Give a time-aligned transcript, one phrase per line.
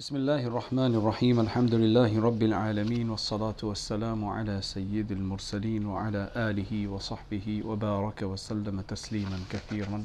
[0.00, 6.88] بسم الله الرحمن الرحيم الحمد لله رب العالمين والصلاة والسلام على سيد المرسلين وعلى آله
[6.88, 10.04] وصحبه وبارك وسلم تسليما كثيرا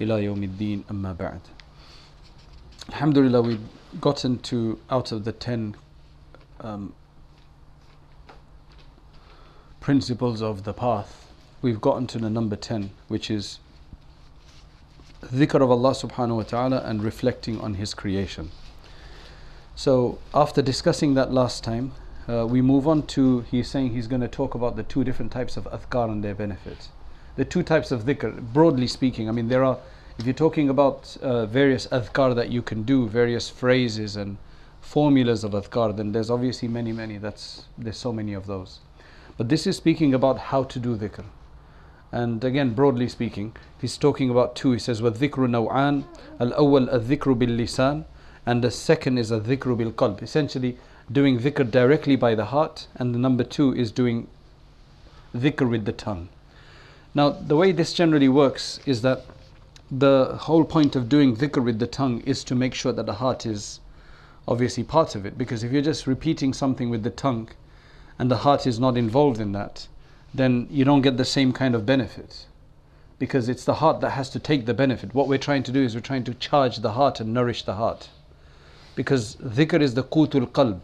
[0.00, 1.40] إلى يوم الدين أما بعد
[2.88, 5.76] Alhamdulillah we've gotten to out of the ten
[6.62, 6.94] um,
[9.80, 11.28] principles of the path
[11.60, 13.58] we've gotten to the number 10 which is
[15.22, 18.50] dhikr of Allah subhanahu wa ta'ala and reflecting on his creation
[19.76, 21.92] so after discussing that last time
[22.28, 25.32] uh, we move on to he's saying he's going to talk about the two different
[25.32, 26.90] types of adhkar and their benefits
[27.36, 29.78] the two types of dhikr broadly speaking i mean there are
[30.18, 34.36] if you're talking about uh, various adhkar that you can do various phrases and
[34.80, 38.80] formulas of adhkar then there's obviously many many that's there's so many of those
[39.36, 41.24] but this is speaking about how to do dhikr
[42.12, 46.04] and again broadly speaking he's talking about two he says وَالذِّكْرُ نَوْعَانِ
[46.40, 48.04] الْأَوَّلْ الذِّكْرُ بِاللِّسَانِ
[48.47, 50.77] and the second is a dhikr bil qalb essentially
[51.11, 54.25] doing dhikr directly by the heart and the number two is doing
[55.35, 56.29] dhikr with the tongue.
[57.13, 59.25] Now the way this generally works is that
[59.91, 63.19] the whole point of doing dhikr with the tongue is to make sure that the
[63.25, 63.81] heart is
[64.47, 67.49] obviously part of it because if you're just repeating something with the tongue
[68.17, 69.89] and the heart is not involved in that
[70.33, 72.45] then you don't get the same kind of benefit
[73.19, 75.13] because it's the heart that has to take the benefit.
[75.13, 77.73] What we're trying to do is we're trying to charge the heart and nourish the
[77.73, 78.09] heart
[78.97, 80.81] because dhikr is the qutul qalb.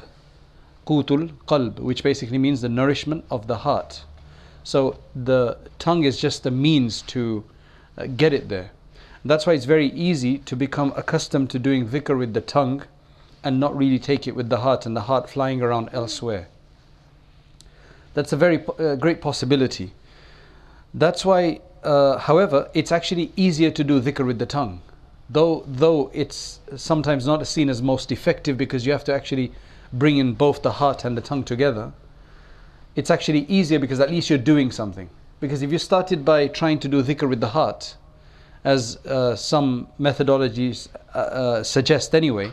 [0.88, 4.04] Qutul qalb which basically means the nourishment of the heart.
[4.64, 7.44] So the tongue is just the means to
[7.98, 8.70] uh, get it there.
[9.26, 12.84] That's why it's very easy to become accustomed to doing dhikr with the tongue
[13.44, 16.48] and not really take it with the heart and the heart flying around elsewhere.
[18.14, 19.92] That's a very uh, great possibility.
[20.94, 24.82] That's why uh, however it's actually easier to do dhikr with the tongue
[25.30, 29.52] though though it's sometimes not seen as most effective because you have to actually
[29.92, 31.94] bring in both the heart and the tongue together
[32.96, 35.10] it's actually easier because at least you're doing something.
[35.40, 37.96] Because if you started by trying to do dhikr with the heart
[38.64, 42.50] as uh, some methodologies uh, uh, suggest anyway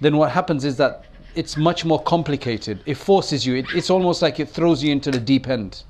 [0.00, 1.04] then what happens is that
[1.34, 2.82] it's much more complicated.
[2.86, 3.56] It forces you.
[3.56, 5.82] It, it's almost like it throws you into the deep end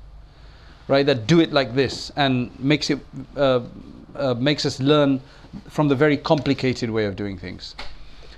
[0.87, 1.05] right?
[1.05, 2.99] That do it like this and makes it
[4.15, 5.21] uh, makes us learn
[5.69, 7.75] from the very complicated way of doing things.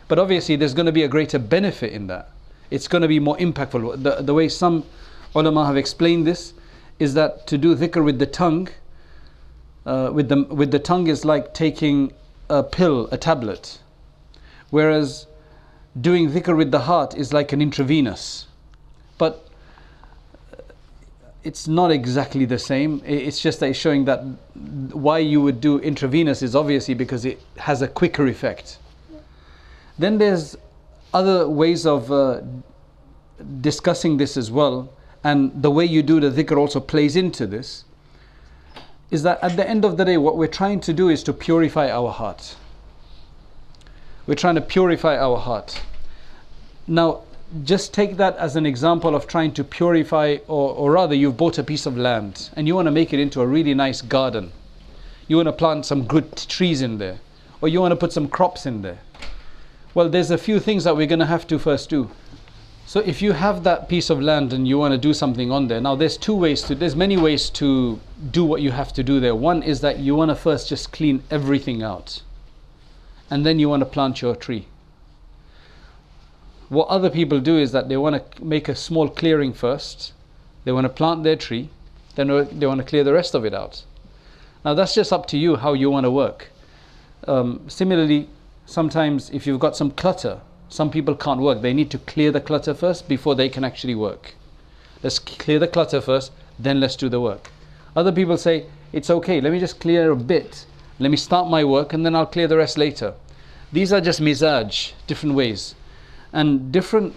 [0.08, 2.30] But obviously, there's going to be a greater benefit in that.
[2.70, 4.04] It's going to be more impactful.
[4.04, 4.84] The, the way some
[5.36, 6.54] ulama have explained this
[7.00, 8.70] is that to do dhikr with the tongue,
[9.86, 12.14] uh, with, the, with the tongue is like taking
[12.50, 13.80] a pill, a tablet.
[14.70, 15.28] Whereas
[16.00, 18.48] doing dhikr with the heart is like an intravenous.
[19.18, 19.48] But
[21.44, 23.02] it's not exactly the same.
[23.06, 24.20] It's just that it's showing that
[24.94, 28.78] why you would do intravenous is obviously because it has a quicker effect.
[30.00, 30.56] Then there's
[31.14, 32.42] other ways of uh,
[33.62, 34.92] discussing this as well,
[35.24, 37.86] and the way you do the dhikr also plays into this.
[39.12, 41.34] Is that at the end of the day, what we're trying to do is to
[41.34, 42.56] purify our heart.
[44.26, 45.82] We're trying to purify our heart.
[46.88, 47.22] Now,
[47.64, 51.58] just take that as an example of trying to purify, or, or rather, you've bought
[51.60, 54.52] a piece of land and you want to make it into a really nice garden.
[55.28, 57.20] You want to plant some good trees in there,
[57.62, 59.00] or you want to put some crops in there.
[59.94, 62.10] Well, there's a few things that we're going to have to first do.
[62.86, 65.68] So, if you have that piece of land and you want to do something on
[65.68, 68.00] there, now there's two ways to, there's many ways to
[68.32, 69.36] do what you have to do there.
[69.36, 72.22] One is that you want to first just clean everything out,
[73.30, 74.68] and then you want to plant your tree
[76.70, 80.14] what other people do is that they want to make a small clearing first,
[80.64, 81.70] they want to plant their tree,
[82.16, 83.84] then they want to clear the rest of it out.
[84.64, 86.50] Now that's just up to you how you want to work.
[87.28, 88.30] Um, similarly,
[88.66, 91.62] sometimes if you've got some clutter, some people can't work.
[91.62, 94.36] They need to clear the clutter first before they can actually work.
[95.02, 97.52] Let's clear the clutter first, then let's do the work.
[97.96, 100.66] Other people say, it's okay, let me just clear a bit.
[101.00, 103.14] Let me start my work and then I'll clear the rest later.
[103.72, 105.76] These are just mizaj, different ways
[106.34, 107.14] and different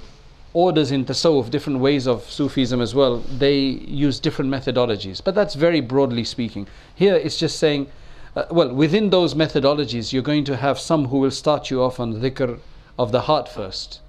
[0.52, 5.22] orders in tasawwuf, different ways of Sufism as well, they use different methodologies.
[5.22, 6.66] But that's very broadly speaking.
[6.94, 7.88] Here it's just saying,
[8.34, 12.00] uh, well, within those methodologies, you're going to have some who will start you off
[12.00, 12.58] on dhikr
[12.98, 14.00] of the heart first.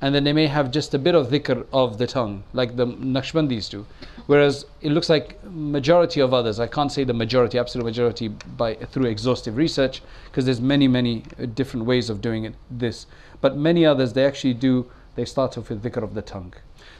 [0.00, 2.86] And then they may have just a bit of dhikr of the tongue, like the
[2.86, 3.86] Naqshbandis do.
[4.26, 8.74] Whereas it looks like majority of others, I can't say the majority, absolute majority, by
[8.74, 11.22] through exhaustive research, because there's many, many
[11.54, 12.54] different ways of doing it.
[12.70, 13.06] This,
[13.41, 16.53] but many others they actually do they start off with dhikr of the tongue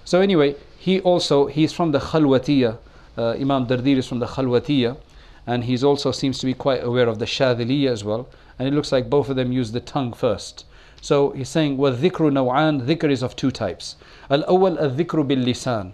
[0.06, 2.78] so anyway he also he's from the khalwatiyya
[3.18, 4.98] uh, imam dardir is from the khalwatiyya
[5.48, 8.28] and he also seems to be quite aware of the shadhiliyya as well
[8.58, 10.66] and it looks like both of them use the tongue first
[11.02, 13.96] So he's saying, وَالذِّكْرُ نَوْعَانِ Dhikr is of two types.
[14.30, 15.92] الأول الذكر باللسان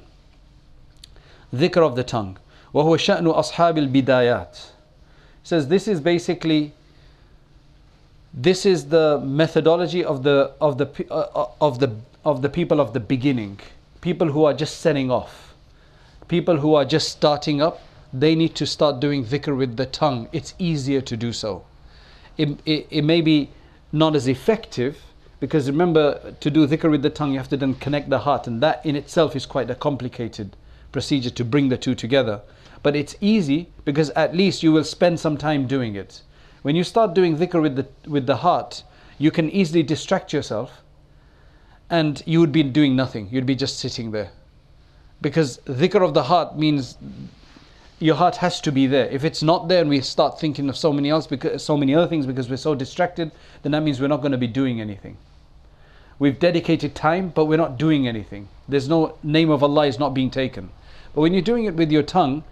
[1.53, 2.37] Dhikr of the tongue.
[2.73, 4.53] وهو شأن أصحاب البدايات.
[4.53, 4.61] He
[5.43, 6.73] says this is basically
[8.32, 12.92] this is the methodology of the of the uh, of the of the people of
[12.92, 13.58] the beginning.
[14.00, 15.54] People who are just setting off.
[16.28, 17.80] People who are just starting up
[18.12, 20.28] they need to start doing dhikr with the tongue.
[20.32, 21.64] It's easier to do so.
[22.36, 23.50] It, it, it may be
[23.92, 25.00] not as effective
[25.38, 28.46] because remember to do dhikr with the tongue you have to then connect the heart
[28.46, 30.56] and that in itself is quite a complicated
[30.92, 32.40] procedure to bring the two together.
[32.82, 36.22] But it's easy because at least you will spend some time doing it
[36.62, 38.82] when you start doing dhikr with the, with the heart,
[39.18, 40.82] you can easily distract yourself
[41.88, 43.28] and you would be doing nothing.
[43.30, 44.30] You'd be just sitting there.
[45.20, 46.96] Because dhikr of the heart means
[47.98, 49.06] your heart has to be there.
[49.08, 51.94] If it's not there and we start thinking of so many else because so many
[51.94, 53.30] other things because we're so distracted,
[53.62, 55.18] then that means we're not going to be doing anything.
[56.18, 58.48] We've dedicated time, but we're not doing anything.
[58.68, 60.70] There's no name of Allah is not being taken.
[61.14, 62.44] But when you're doing it with your tongue,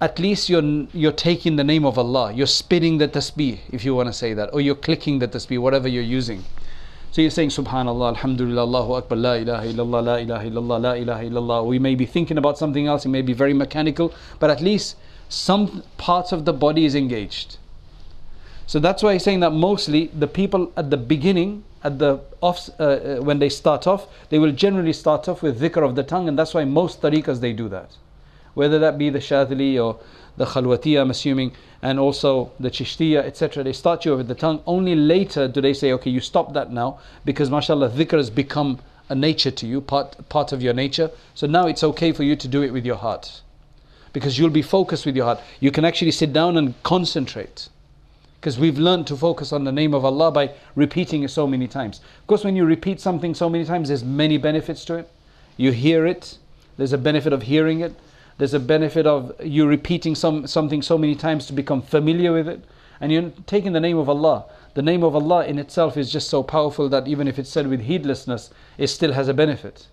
[0.00, 2.32] at least you're you're taking the name of Allah.
[2.32, 5.58] You're spinning the tasbih, if you want to say that, or you're clicking the tasbih,
[5.58, 6.44] whatever you're using.
[7.12, 11.24] So you're saying Subhanallah, Alhamdulillah, Allahu Akbar, La ilaha illallah, La ilaha illallah, La ilaha
[11.24, 11.66] illallah.
[11.66, 14.96] We may be thinking about something else, it may be very mechanical, but at least
[15.28, 17.58] some parts of the body is engaged.
[18.66, 22.70] So that's why he's saying that mostly the people at the beginning, at the off,
[22.78, 26.04] uh, uh, when they start off, they will generally start off with dhikr of the
[26.04, 27.90] tongue, and that's why most tariqas they do that
[28.54, 29.98] whether that be the Shadhili or
[30.36, 31.52] the Khalwatiya, I'm assuming,
[31.82, 33.62] and also the Chishtiya, etc.
[33.62, 34.62] They start you with the tongue.
[34.66, 38.78] Only later do they say, okay, you stop that now because, mashallah, dhikr has become
[39.08, 41.10] a nature to you, part, part of your nature.
[41.34, 43.42] So now it's okay for you to do it with your heart
[44.12, 45.40] because you'll be focused with your heart.
[45.58, 47.68] You can actually sit down and concentrate
[48.40, 51.68] because we've learned to focus on the name of Allah by repeating it so many
[51.68, 52.00] times.
[52.20, 55.10] Of course, when you repeat something so many times, there's many benefits to it.
[55.56, 56.38] You hear it,
[56.78, 57.94] there's a benefit of hearing it
[58.39, 62.47] there's a benefit of you repeating some, something so many times to become familiar with
[62.47, 62.63] it.
[62.99, 64.45] And you're taking the name of Allah.
[64.73, 67.67] The name of Allah in itself is just so powerful that even if it's said
[67.67, 69.87] with heedlessness, it still has a benefit.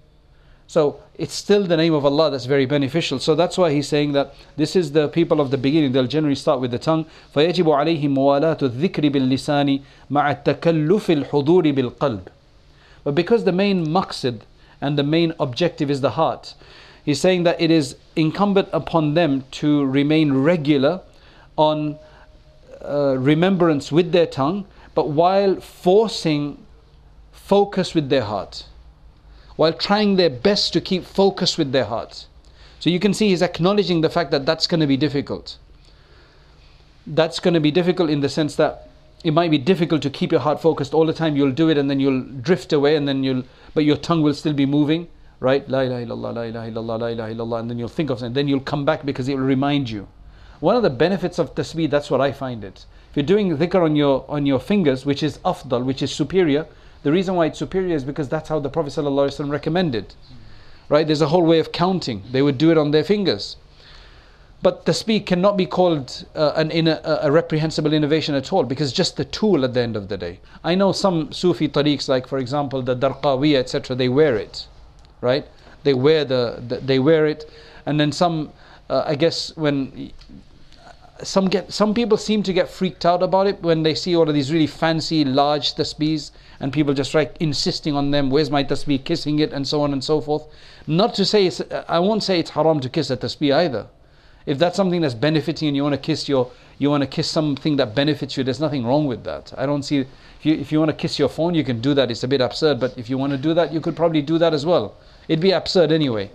[0.66, 3.18] So it's still the name of Allah that's very beneficial.
[3.18, 5.92] So that's why he's saying that this is the people of the beginning.
[5.92, 7.04] They'll generally start with the tongue.
[7.34, 9.80] فيجب عليهم موالاة الذكر باللسان
[10.10, 12.28] مع التكلف الحضور بالقلب.
[13.04, 14.40] But because the main maqsid
[14.80, 16.54] and the main objective is the heart,
[17.07, 20.99] He's saying that it is incumbent upon them to remain regular
[21.55, 21.97] on
[22.83, 26.57] uh, remembrance with their tongue, but while forcing
[27.31, 28.65] focus with their heart,
[29.55, 32.27] while trying their best to keep focus with their heart.
[32.81, 35.57] So you can see he's acknowledging the fact that that's going to be difficult.
[37.05, 38.89] That's going to be difficult in the sense that
[39.23, 41.37] it might be difficult to keep your heart focused all the time.
[41.37, 43.43] You'll do it and then you'll drift away and then you'll,
[43.73, 45.07] but your tongue will still be moving
[45.39, 45.67] right?
[45.69, 48.33] La ilaha illallah, la ilaha illallah, la ilaha illallah, and then you'll think of something.
[48.33, 50.07] Then you'll come back because it will remind you.
[50.59, 52.85] One of the benefits of tasbih, that's what I find it.
[53.11, 56.65] If you're doing dhikr on your on your fingers, which is afdal, which is superior,
[57.03, 60.15] the reason why it's superior is because that's how the Prophet ﷺ recommended.
[60.89, 61.05] Right?
[61.05, 62.23] There's a whole way of counting.
[62.31, 63.57] They would do it on their fingers.
[64.63, 69.15] But tasbih cannot be called uh, an in a, reprehensible innovation at all because just
[69.17, 70.39] the tool at the end of the day.
[70.63, 74.65] I know some Sufi tariqs, like for example the Darqawiyya, etc., they wear it
[75.21, 75.45] right?
[75.83, 77.49] They wear the, the they wear it,
[77.85, 78.51] and then some,
[78.89, 80.11] uh, I guess when
[81.23, 84.27] some get some people seem to get freaked out about it when they see all
[84.27, 88.63] of these really fancy large tasbihs and people just like insisting on them where's my
[88.63, 90.43] tasbih kissing it and so on and so forth
[90.85, 93.87] not to say it's, I won't say it's haram to kiss a tasbih either
[94.45, 97.27] if that's something that's benefiting and you want to kiss your you want to kiss
[97.27, 100.05] something that benefits you there's nothing wrong with that I don't see
[100.39, 102.11] if you, if you want to kiss your phone, you can do that.
[102.11, 104.37] It's a bit absurd, but if you want to do that, you could probably do
[104.37, 104.95] that as well.
[105.27, 106.31] It'd be absurd anyway,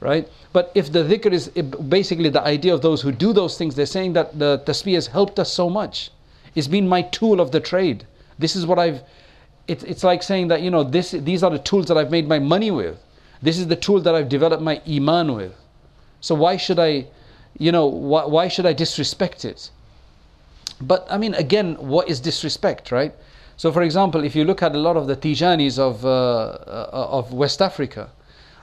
[0.00, 0.28] right?
[0.52, 3.86] But if the dhikr is basically the idea of those who do those things, they're
[3.86, 6.10] saying that the tasbih has helped us so much.
[6.54, 8.06] It's been my tool of the trade.
[8.38, 9.02] This is what I've.
[9.66, 11.10] It, it's like saying that you know this.
[11.10, 12.98] These are the tools that I've made my money with.
[13.42, 15.54] This is the tool that I've developed my iman with.
[16.20, 17.06] So why should I,
[17.58, 19.70] you know, why, why should I disrespect it?
[20.80, 23.14] But I mean, again, what is disrespect, right?
[23.56, 26.88] So, for example, if you look at a lot of the Tijanis of, uh, uh,
[26.92, 28.10] of West Africa,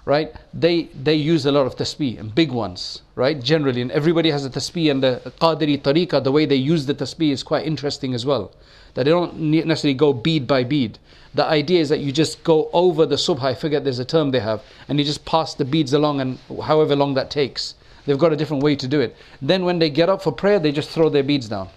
[0.06, 3.82] right, they, they use a lot of tasbih, and big ones, right, generally.
[3.82, 7.32] And everybody has a tasbih, and the Qadiri tariqah, the way they use the tasbih
[7.32, 8.52] is quite interesting as well.
[8.94, 11.00] That they don't necessarily go bead by bead.
[11.34, 14.32] The idea is that you just go over the subha, I forget there's a term
[14.32, 17.76] they have, and you just pass the beads along, and however long that takes.
[18.06, 19.16] They've got a different way to do it.
[19.42, 21.70] Then when they get up for prayer, they just throw their beads down.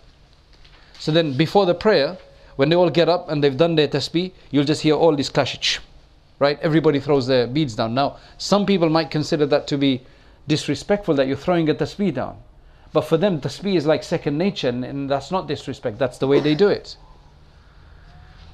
[0.99, 2.19] So then before the prayer,
[2.59, 5.29] When they all get up and they've done their tasbih, you'll just hear all these
[5.29, 5.79] clashes.
[6.39, 6.59] Right?
[6.61, 7.95] Everybody throws their beads down.
[7.95, 10.03] Now, some people might consider that to be
[10.47, 12.39] disrespectful that you're throwing a tasbih down.
[12.93, 15.99] But for them, tasbih is like second nature, and, and that's not disrespect.
[15.99, 16.97] That's the way they do it.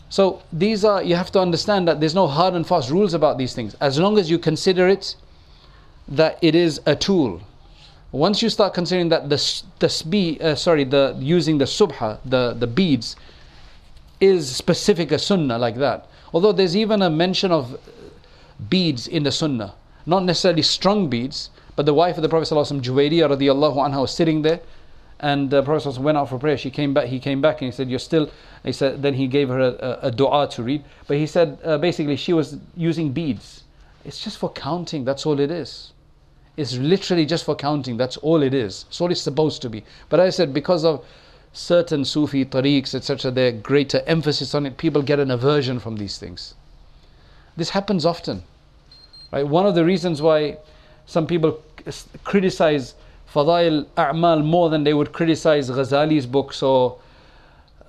[0.09, 3.39] So these are you have to understand that there's no hard and fast rules about
[3.39, 3.75] these things.
[3.81, 5.17] As long as you consider it
[6.07, 7.41] that it is a tool.
[8.13, 12.67] Once you start considering that the tasbih, uh, sorry, the using the subha, the the
[12.67, 13.17] beads,
[14.21, 16.09] is specific a sunnah like that.
[16.33, 17.79] Although there's even a mention of
[18.69, 19.75] beads in the sunnah,
[20.07, 24.15] not necessarily strong beads, but the wife of the Prophet ﷺ, Juwayriyah radiallahu anha, was
[24.15, 24.61] sitting there,
[25.21, 26.57] and the Prophet went out for prayer.
[26.57, 27.07] She came back.
[27.07, 28.31] He came back and he said, "You're still."
[28.65, 29.01] He said.
[29.01, 30.85] Then he gave her a, a, a du'a to read.
[31.07, 33.63] But he said uh, basically she was using beads.
[34.05, 35.05] It's just for counting.
[35.05, 35.93] That's all it is.
[36.57, 37.97] It's literally just for counting.
[37.97, 38.85] That's all it is.
[38.89, 39.85] It's all it's supposed to be.
[40.09, 41.05] But I said because of
[41.55, 46.19] certain Sufi tariqs, etc., their greater emphasis on it, people get an aversion from these
[46.19, 46.55] things.
[47.57, 48.43] This happens often.
[49.33, 49.47] Right?
[49.47, 50.59] One of the reasons why
[51.07, 51.63] some people
[52.25, 52.95] criticize
[53.33, 56.99] Fadail A'mal more than they would criticize Ghazali's books or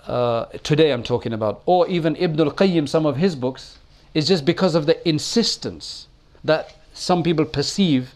[0.07, 3.79] uh, today I'm talking about, or even Ibn al Qayyim, some of his books,
[4.13, 6.07] is just because of the insistence
[6.43, 8.13] that some people perceive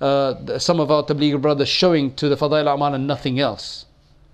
[0.00, 3.86] uh, some of our Tabligh brothers showing to the Fadail A'mal and nothing else.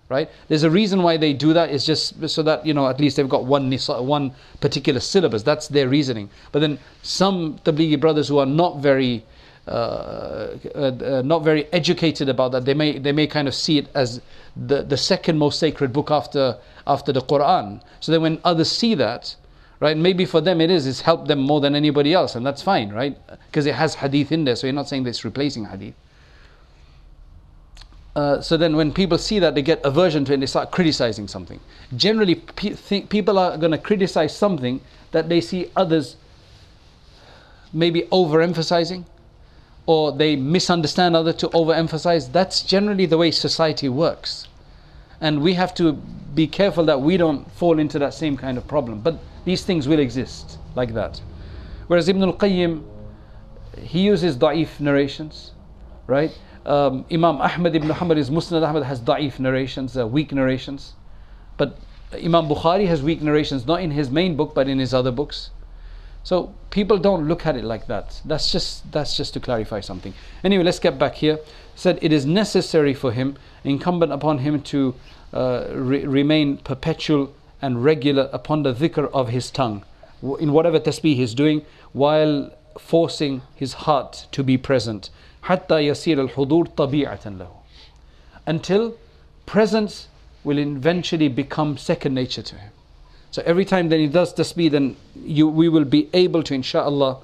[0.08, 0.30] Right?
[0.48, 1.70] There's a reason why they do that.
[1.70, 5.42] It's just so that you know at least they've got one one particular syllabus.
[5.42, 6.30] That's their reasoning.
[6.50, 9.24] But then some Tablighi brothers who are not very
[9.68, 12.64] uh, uh, uh, not very educated about that.
[12.64, 14.22] They may they may kind of see it as
[14.56, 17.82] the, the second most sacred book after after the Quran.
[18.00, 19.36] So then when others see that,
[19.78, 22.62] right, maybe for them it is it's helped them more than anybody else, and that's
[22.62, 23.18] fine, right?
[23.50, 25.94] Because it has hadith in there, so you're not saying that it's replacing hadith.
[28.18, 30.72] Uh, so then when people see that they get aversion to it and they start
[30.72, 31.60] criticizing something
[31.96, 34.80] generally pe- think people are going to criticize something
[35.12, 36.16] that they see others
[37.72, 39.04] maybe overemphasizing
[39.86, 42.32] or they misunderstand other to overemphasize.
[42.32, 44.48] That's generally the way society works.
[45.20, 48.66] And we have to be careful that we don't fall into that same kind of
[48.66, 49.00] problem.
[49.00, 51.22] But these things will exist like that.
[51.86, 52.82] Whereas Ibn al Qayyim,
[53.80, 55.52] he uses da'if narrations,
[56.08, 56.36] right?
[56.68, 60.92] Um, Imam Ahmad ibn Hanbal's Musnad Ahmad has da'if narrations, uh, weak narrations.
[61.56, 61.78] But
[62.12, 65.48] Imam Bukhari has weak narrations, not in his main book, but in his other books.
[66.24, 68.20] So people don't look at it like that.
[68.22, 70.12] That's just that's just to clarify something.
[70.44, 71.38] Anyway, let's get back here.
[71.74, 74.94] Said it is necessary for him, incumbent upon him to
[75.32, 77.32] uh, re- remain perpetual
[77.62, 79.84] and regular upon the dhikr of his tongue,
[80.38, 85.08] in whatever tasbih he's doing, while forcing his heart to be present.
[85.43, 87.49] حتى يصير الحضور طبيعة له.
[88.45, 88.93] Until
[89.45, 90.07] presence
[90.43, 92.71] will eventually become second nature to him.
[93.31, 97.17] So every time that he does tasbih, then you, we will be able to, inshallah,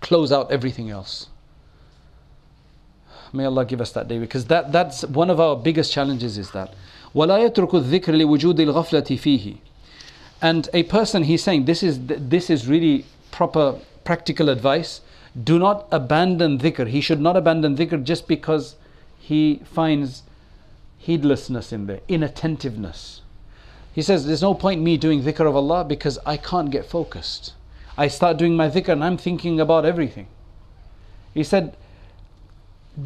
[0.00, 1.28] close out everything else.
[3.32, 6.52] May Allah give us that day because that, that's one of our biggest challenges is
[6.52, 6.72] that.
[7.14, 9.56] ولا يترك الذكر لوجود الغفلة فيه.
[10.40, 15.00] And a person, he's saying, this is, this is really proper practical advice.
[15.43, 16.87] Do not abandon dhikr.
[16.87, 18.75] He should not abandon dhikr just because
[19.19, 20.23] he finds
[20.97, 23.21] heedlessness in there, inattentiveness.
[23.93, 27.53] He says, There's no point me doing dhikr of Allah because I can't get focused.
[27.97, 30.27] I start doing my dhikr and I'm thinking about everything.
[31.33, 31.75] He said,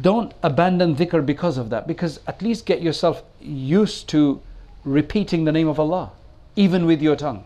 [0.00, 4.40] Don't abandon dhikr because of that, because at least get yourself used to
[4.84, 6.12] repeating the name of Allah,
[6.56, 7.44] even with your tongue.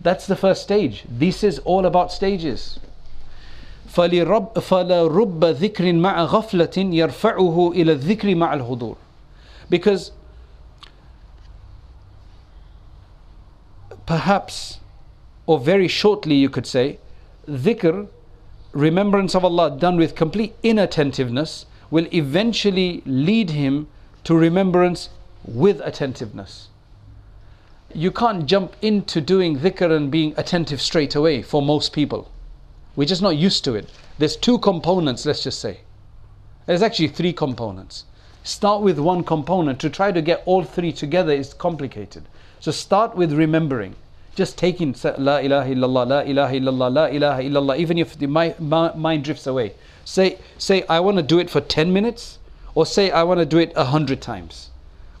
[0.00, 1.04] That's the first stage.
[1.08, 2.78] This is all about stages.
[3.87, 8.95] فلرب فلرب ذكر مع غفلة يرفعه إلى الذكر مع الحضور
[9.69, 10.11] because
[14.05, 14.79] perhaps,
[15.45, 16.99] or very shortly you could say,
[17.47, 18.07] dhikr,
[18.71, 23.87] remembrance of Allah done with complete inattentiveness, will eventually lead him
[24.23, 25.09] to remembrance
[25.45, 26.67] with attentiveness.
[27.93, 32.31] You can't jump into doing dhikr and being attentive straight away for most people.
[32.96, 33.88] We're just not used to it.
[34.18, 35.80] There's two components, let's just say.
[36.66, 38.04] There's actually three components.
[38.42, 39.78] Start with one component.
[39.80, 42.24] To try to get all three together is complicated.
[42.60, 43.94] So start with remembering.
[44.34, 49.24] Just taking La ilaha illallah, La ilaha illallah, La ilaha illallah, even if the mind
[49.24, 49.74] drifts away.
[50.04, 52.38] Say, say I want to do it for 10 minutes,
[52.74, 54.70] or say I want to do it a hundred times.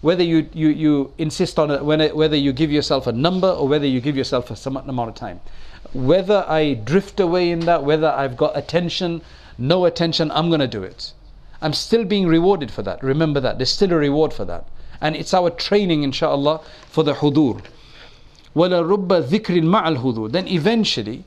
[0.00, 3.86] Whether you, you, you insist on it, whether you give yourself a number or whether
[3.86, 5.40] you give yourself a some amount of time
[5.93, 9.21] Whether I drift away in that, whether I've got attention,
[9.57, 11.13] no attention, I'm going to do it.
[11.61, 13.03] I'm still being rewarded for that.
[13.03, 13.57] Remember that.
[13.57, 14.67] There's still a reward for that.
[14.99, 17.61] And it's our training, inshallah, for the hudur.
[18.55, 21.25] وَلَرُبَّ ذِكْرٍ مَعَ الْحُضُورِ Then eventually,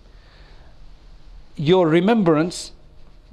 [1.57, 2.73] your remembrance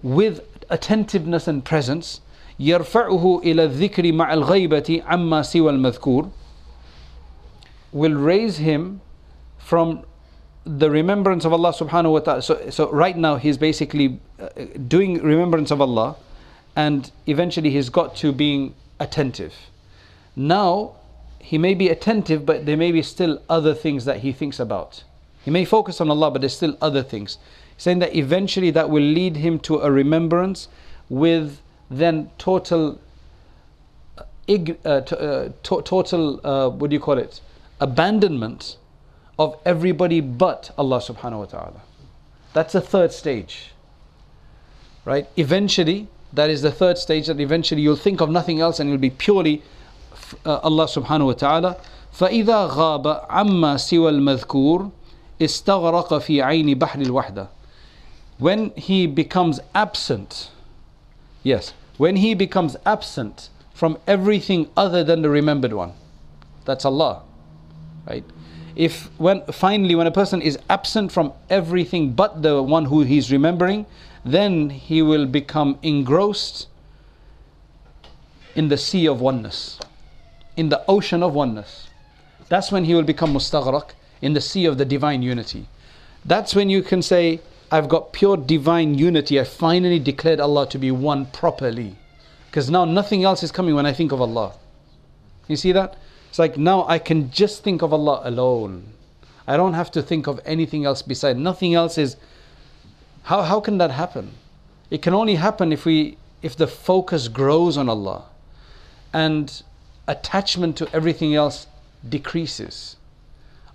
[0.02, 2.22] with attentiveness and presence
[2.60, 6.30] يرفعه إلى الذكر مع الغيبة عما سوى المذكور
[7.92, 9.02] will raise him
[9.58, 10.04] from
[10.69, 12.43] the remembrance of Allah subhanahu wa ta'ala.
[12.43, 14.49] So, so right now he's basically uh,
[14.87, 16.17] doing remembrance of Allah
[16.77, 19.55] and eventually he's got to being attentive.
[20.37, 20.97] Now
[21.39, 25.05] he may be attentive but there may be still other things that he thinks about.
[25.43, 27.39] He may focus on Allah but there's still other things.
[27.79, 30.69] Saying that eventually that will lead him to a remembrance
[31.09, 33.01] with then total
[34.19, 34.25] uh,
[34.85, 37.41] uh, to, uh, total uh, what do you call it
[37.81, 38.77] abandonment
[39.38, 41.82] of everybody but Allah subhanahu wa ta'ala.
[42.54, 43.74] That's the third stage.
[45.06, 45.28] Right?
[45.38, 49.00] Eventually, that is the third stage that eventually you'll think of nothing else and you'll
[49.00, 49.62] be purely
[50.46, 51.78] uh, Allah subhanahu wa ta'ala.
[52.14, 54.92] فإذا غاب عما سوى المذكور
[55.42, 57.48] استغرق في عين بحر الوحدة.
[58.38, 60.52] When he becomes absent,
[61.44, 65.94] yes, when he becomes absent from everything other than the remembered one,
[66.66, 67.24] that's Allah,
[68.08, 68.24] right?
[68.79, 73.31] If when finally when a person is absent from everything but the one who he's
[73.31, 73.85] remembering
[74.25, 76.67] then he will become engrossed
[78.55, 79.79] in the sea of oneness
[80.59, 81.89] in the ocean of oneness.
[82.49, 85.69] That's when he will become mustaghraq in the sea of the divine unity.
[86.25, 89.39] That's when you can say i've got pure divine unity.
[89.39, 91.97] I finally declared allah to be one properly.
[92.51, 94.53] Because now nothing else is coming when i think of allah.
[95.47, 95.97] You see that
[96.39, 98.93] it's like now I can just think of Allah alone.
[99.49, 101.37] I don't have to think of anything else beside.
[101.37, 102.17] Nothing else is.
[103.25, 104.35] How, how can that happen?
[104.89, 108.27] It can only happen if we if the focus grows on Allah
[109.13, 109.65] and
[110.07, 111.67] attachment to everything else
[112.09, 112.95] decreases.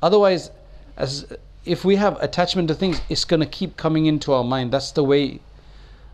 [0.02, 0.50] Otherwise,
[0.96, 1.26] as
[1.66, 4.72] if we have attachment to things, it's going to keep coming into our mind.
[4.72, 5.42] That's the way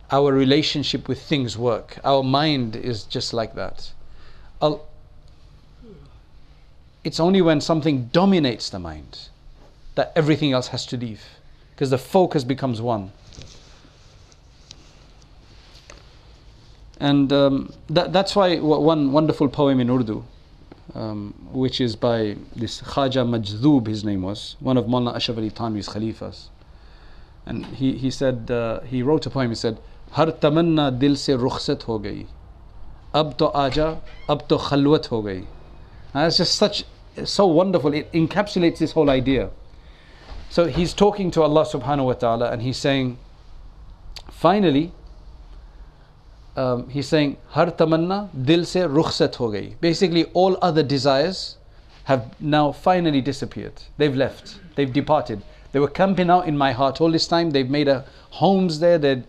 [0.10, 2.00] our relationship with things work.
[2.04, 3.92] Our mind is just like that
[7.04, 9.30] it's only when something dominates the mind
[9.96, 11.24] that everything else has to leave
[11.72, 13.12] because the focus becomes one.
[17.00, 20.26] And um, that, that's why one wonderful poem in Urdu,
[20.94, 25.50] um, which is by this Khaja Majdub, his name was, one of Mullah Ashraf Ali
[25.50, 26.48] Thanvi's Khalifas.
[27.46, 29.80] And he, he said, uh, he wrote a poem, he said,
[30.12, 32.28] "Har tamanna dil se रुखसत ho gayi,
[33.14, 35.46] ab to आजा ab to खलवत ho gayi."
[36.14, 36.86] And it's just such
[37.26, 37.94] so wonderful.
[37.94, 39.50] It encapsulates this whole idea.
[40.50, 43.18] So he's talking to Allah subhanahu wa ta'ala and he's saying,
[44.32, 44.92] finally,
[46.56, 49.76] um, he's saying, Har tamanna dil se rukhsat ho gayi.
[49.80, 51.58] Basically, all other desires
[52.06, 53.74] have now finally disappeared.
[53.98, 54.60] They've left.
[54.76, 55.44] They've departed.
[55.72, 57.52] They were camping out in my heart all this time.
[57.52, 58.98] They've made a homes there.
[58.98, 59.24] They'd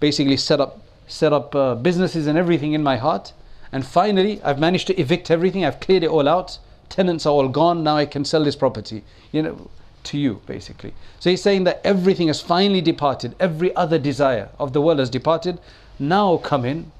[0.00, 3.32] basically set up set up uh, businesses and everything in my heart.
[3.76, 6.58] And finally, I've managed to evict everything, I've cleared it all out.
[6.88, 9.04] Tenants are all gone, now I can sell this property.
[9.32, 9.70] You know,
[10.04, 10.94] to you, basically.
[11.20, 15.10] So he's saying that everything has finally departed, every other desire of the world has
[15.10, 15.60] departed.
[15.98, 16.90] Now come in.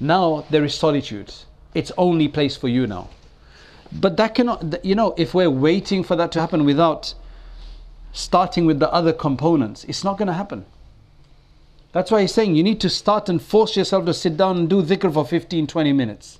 [0.00, 1.34] Now there is solitude.
[1.74, 3.10] It's only place for you now.
[3.92, 7.12] But that cannot, you know, if we're waiting for that to happen without
[8.14, 10.64] starting with the other components, it's not going to happen.
[11.92, 14.70] That's why he's saying you need to start and force yourself to sit down and
[14.70, 16.38] do dhikr for 15, 20 minutes.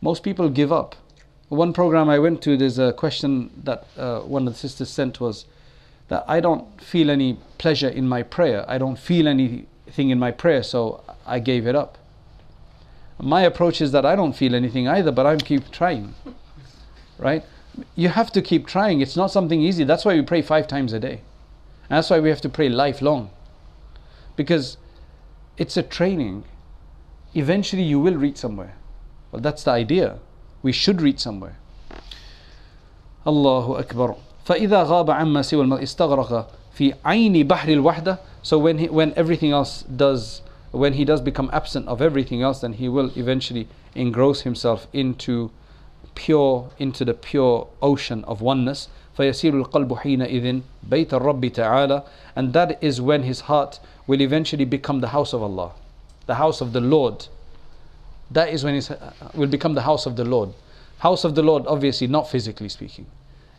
[0.00, 0.96] Most people give up.
[1.48, 5.20] One program I went to, there's a question that uh, one of the sisters sent
[5.20, 5.44] was
[6.08, 8.64] that I don't feel any pleasure in my prayer.
[8.66, 11.98] I don't feel anything in my prayer, so I gave it up.
[13.20, 16.14] My approach is that I don't feel anything either, but I keep trying.
[17.18, 17.44] Right?
[17.94, 19.02] You have to keep trying.
[19.02, 19.84] It's not something easy.
[19.84, 21.20] That's why we pray five times a day.
[21.88, 23.30] And that's why we have to pray lifelong
[24.35, 24.77] because
[25.57, 26.43] it's a training.
[27.33, 28.75] Eventually, you will reach somewhere.
[29.31, 30.19] Well, that's the idea.
[30.61, 31.57] We should reach somewhere.
[33.25, 34.15] Allahu Akbar.
[34.45, 39.51] فإذا غاب عما سوى المرء استغرق في عين بحر الوحدة so when he, when everything
[39.51, 44.41] else does when he does become absent of everything else then he will eventually engross
[44.41, 45.51] himself into
[46.15, 48.87] pure into the pure ocean of oneness
[49.17, 52.03] فيسير القلب حينئذ بيت الرب تعالى
[52.35, 55.71] and that is when his heart will eventually become the house of Allah,
[56.25, 57.27] the house of the Lord.
[58.31, 58.89] That is when it
[59.33, 60.53] will become the house of the Lord.
[60.99, 63.05] House of the Lord, obviously, not physically speaking.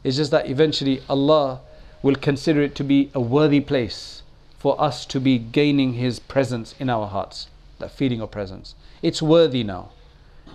[0.05, 1.61] It's just that eventually Allah
[2.03, 4.23] will consider it to be a worthy place
[4.59, 8.75] for us to be gaining His presence in our hearts, that feeling of presence.
[9.03, 9.91] It's worthy now.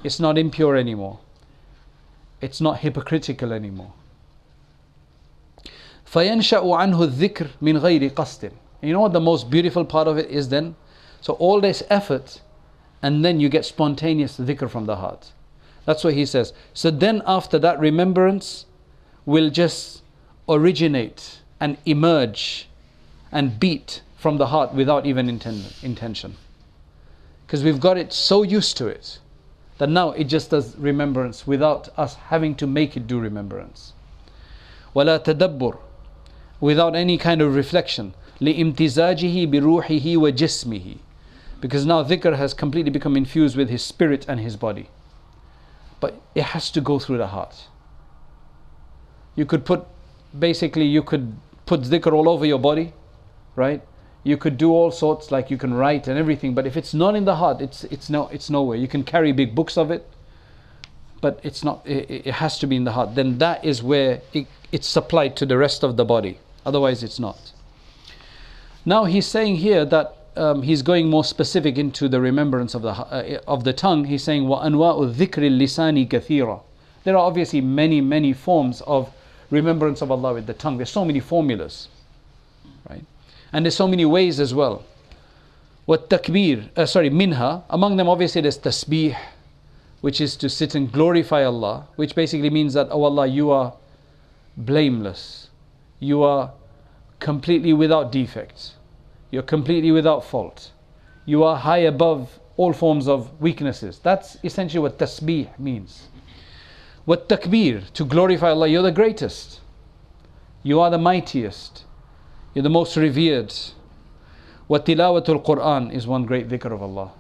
[0.04, 1.20] It's not impure anymore.
[2.42, 3.94] It's not hypocritical anymore.
[6.06, 8.52] فينشأ عنه الذكر من غير قصد.
[8.81, 10.77] you know what the most beautiful part of it is then?
[11.21, 12.41] So all this effort,
[13.03, 15.33] and then you get spontaneous dhikr from the heart.
[15.85, 16.53] That's what he says.
[16.75, 18.67] So then after that remembrance
[19.25, 20.03] will just
[20.49, 22.69] originate and emerge
[23.33, 26.37] and beat from the heart without even intend- intention.
[27.47, 29.19] Because we've got it so used to it
[29.79, 33.93] that now it just does remembrance without us having to make it do remembrance.
[34.93, 35.79] Wala tadabbur,
[36.61, 38.15] without any kind of reflection.
[38.42, 40.96] لامتزاجه بروحه وجسمه
[41.62, 44.90] because now dhikr has completely become infused with his spirit and his body
[46.02, 47.68] but it has to go through the heart
[49.36, 49.86] you could put
[50.38, 52.94] basically you could put dhikr all over your body
[53.56, 53.82] right
[54.24, 57.16] you could do all sorts like you can write and everything but if it's not
[57.16, 60.06] in the heart it's it's no it's nowhere you can carry big books of it
[61.22, 64.22] but it's not it, it has to be in the heart then that is where
[64.34, 67.54] it, it's supplied to the rest of the body otherwise it's not
[68.89, 72.91] now he's saying here that um, he's going more specific into the remembrance of the
[72.91, 76.61] uh, of the tongue he's saying wa anwa'u dhikri lisani kathira
[77.05, 79.13] there are obviously many many forms of
[79.51, 81.89] remembrance of Allah with the tongue there's so many formulas
[82.89, 83.05] right
[83.53, 84.85] and there's so many ways as well.
[85.87, 89.17] What takbir, uh, sorry, minha, among them obviously there's tasbih,
[90.01, 93.75] which is to sit and glorify Allah, which basically means that, oh Allah, you are
[94.57, 95.49] blameless.
[95.99, 96.53] You are
[97.21, 98.75] completely without defects.
[99.32, 100.72] You're completely without fault.
[101.26, 104.00] You are high above all forms of weaknesses.
[104.00, 106.10] That's essentially what tasbih means.
[107.06, 109.60] What takbir, to glorify Allah, you're the greatest.
[110.62, 111.86] You are the mightiest.
[112.54, 113.54] You're the most revered.
[114.68, 117.12] What tilawatul Quran is one great dhikr of Allah.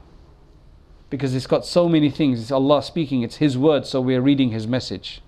[1.10, 2.42] Because it's got so many things.
[2.42, 5.22] It's Allah speaking, it's His word, so we're reading His message.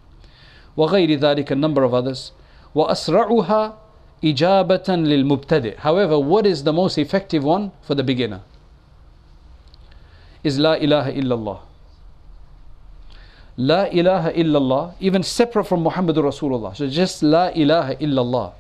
[0.77, 2.31] وغير ذلك a number of others.
[2.75, 3.75] وأسرعها
[4.22, 5.76] ijabatan lil mubtadi.
[5.76, 8.42] However, what is the most effective one for the beginner?
[10.42, 11.60] Is la ilaha illallah.
[13.56, 16.74] La ilaha illallah, even separate from Muhammadur Rasulullah.
[16.74, 18.52] So just la ilaha illallah.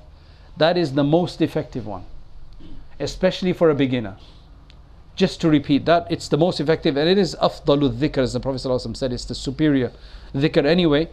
[0.56, 2.04] That is the most effective one,
[2.98, 4.16] especially for a beginner.
[5.16, 8.40] Just to repeat that, it's the most effective and it is afdalu dhikr, as the
[8.40, 9.92] Prophet ﷺ said, it's the superior
[10.34, 11.08] dhikr anyway.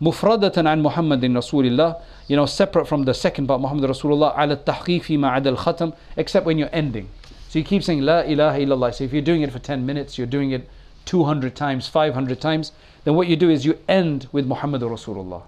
[0.00, 1.96] مفردة عن محمد رسول الله
[2.28, 6.44] you know separate from the second part Muhammad Rasulullah على التحقيق فيما عدا الختم except
[6.44, 7.08] when you're ending
[7.48, 10.18] so you keep saying La ilaha illallah so if you're doing it for 10 minutes
[10.18, 10.68] you're doing it
[11.06, 12.72] 200 times 500 times
[13.04, 15.42] then what you do is you end with Muhammad Rasulullah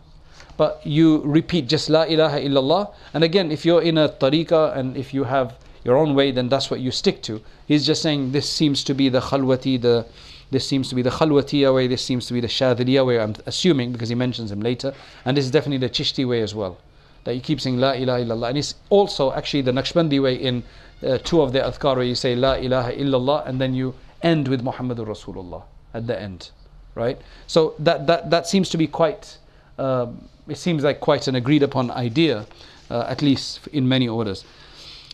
[0.56, 2.92] but you repeat just La ilaha illallah.
[3.12, 6.48] And again, if you're in a tariqah and if you have your own way, then
[6.48, 7.42] that's what you stick to.
[7.66, 10.06] He's just saying this seems to be the khalwati, the
[10.50, 13.34] this seems to be the khalwatiya way, this seems to be the shadiliya way, I'm
[13.46, 14.94] assuming because he mentions him later.
[15.24, 16.78] And this is definitely the chishti way as well.
[17.24, 18.48] That you keep saying La ilaha illallah.
[18.50, 20.62] And it's also actually the Naqshbandi way in
[21.02, 24.48] uh, two of the adhkar where you say La ilaha illallah and then you end
[24.48, 26.50] with Muhammadur Rasulullah at the end.
[26.94, 27.18] Right?
[27.46, 29.38] So that, that, that seems to be quite.
[29.78, 32.46] Um, it seems like quite an agreed upon idea,
[32.90, 34.44] uh, at least in many orders.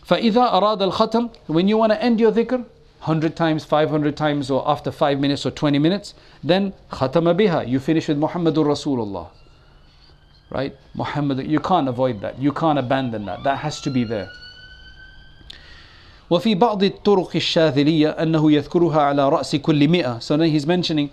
[0.05, 2.65] فإذا أراد الختم when you want to end your dhikr
[3.01, 6.13] 100 times 500 times or after 5 minutes or 20 minutes
[6.43, 9.27] then ختم بها you finish with Muhammadur Rasulullah
[10.51, 14.29] right Muhammad you can't avoid that you can't abandon that that has to be there
[16.31, 21.09] وفي بعض الطرق الشاذلية أنه يذكرها على رأس كل مئة so then he's mentioning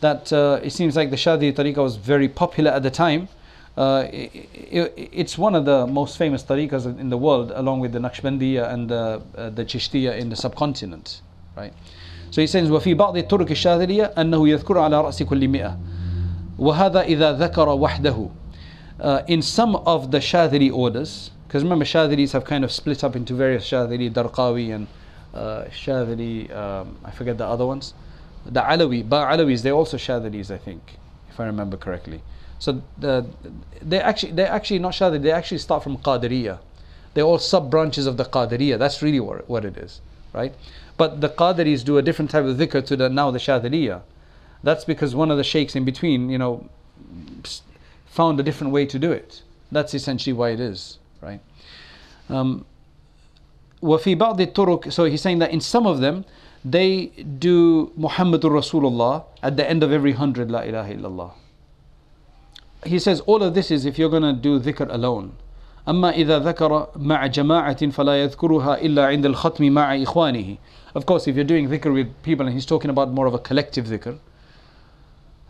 [0.00, 3.28] that uh, it seems like the Shadhi tariqah was very popular at the time
[3.76, 7.98] uh, it, it's one of the most famous tariqas in the world, along with the
[7.98, 11.22] Naqshbandiya and the, uh, the Chishtiya in the subcontinent.
[11.56, 11.72] Right?
[12.30, 15.78] So he says, وفي بعض الطرق الشاذلية أنه يذكر على رأس كل مئة
[16.58, 18.30] وهذا إذا ذكر وحده
[19.00, 23.16] uh, in some of the Shadhili orders, because remember Shadhilis have kind of split up
[23.16, 24.86] into various Shadhili, Darqawi and
[25.34, 27.94] uh, Shadhili, um, I forget the other ones.
[28.46, 30.98] The Alawi, Ba Alawis, they're also Shadhilis, I think,
[31.30, 32.22] if I remember correctly.
[32.58, 33.26] So the,
[33.80, 36.58] they actually they're actually not Shadri, they actually start from Qadiriyah.
[37.14, 38.78] They're all sub branches of the Qadiriyah.
[38.78, 40.00] That's really what, what it is,
[40.32, 40.54] right?
[40.96, 44.02] But the Qadiris do a different type of dhikr to the now the Shadriyah.
[44.62, 46.68] That's because one of the sheikhs in between, you know,
[48.06, 49.42] found a different way to do it.
[49.72, 51.40] That's essentially why it is, right?
[52.28, 52.66] Um,
[53.82, 56.24] وفي بعض الطرق so he's saying that in some of them
[56.62, 57.06] they
[57.38, 61.30] do Muhammadur Rasulullah at the end of every hundred La ilaha illallah
[62.84, 65.32] he says all of this is if you're going to do dhikr alone
[65.88, 70.56] أما إذا ذكر مع جماعة فلا يذكرها إلا عند الختم مع إخوانه
[70.94, 73.38] Of course, if you're doing dhikr with people and he's talking about more of a
[73.38, 74.18] collective dhikr,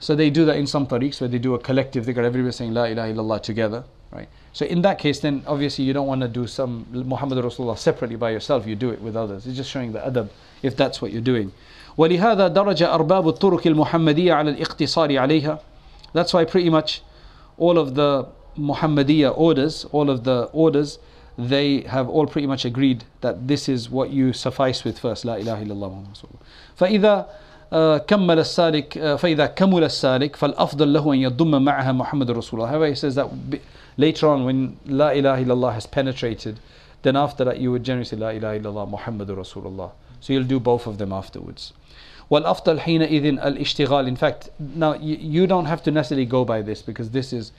[0.01, 2.73] So they do that in some tariqs where they do a collective dhikr, everybody saying
[2.73, 4.29] La ilaha illallah together, right?
[4.55, 8.17] So in that case, then obviously you don't want to do some Muhammad Rasulullah separately
[8.17, 9.47] by yourself, you do it with others.
[9.47, 10.31] It's just showing the adab
[10.63, 11.53] if that's what you're doing.
[11.99, 15.59] ولهذا درج أرباب الطرق المحمدية على الاقتصار عليها
[16.15, 17.03] That's why pretty much
[17.59, 18.27] all of the
[18.59, 20.99] Muhammadiyah orders, all of the orders,
[21.39, 25.41] they have all pretty much agreed that this is what you suffice with first, لا
[25.41, 26.41] إله إلا الله محمد رسول الله.
[26.77, 27.27] فإذا
[28.07, 32.69] كمل السالك فإذا كمل السالك فالأفضل له أن يضم معها محمد رسول الله.
[32.69, 33.31] However, he says that
[33.97, 36.59] later on when لا إله إلا الله has penetrated,
[37.03, 39.91] then after that you would generally say لا إله إلا الله محمد رسول الله.
[40.21, 41.73] So you'll do both of them afterwards.
[42.31, 44.07] والأفضل حينئذ الاشتغال.
[44.07, 47.53] In fact, now you, you don't have to necessarily go by this because this is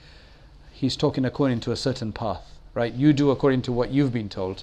[0.72, 2.42] he's talking according to a certain path,
[2.74, 2.92] right?
[2.94, 4.62] You do according to what you've been told,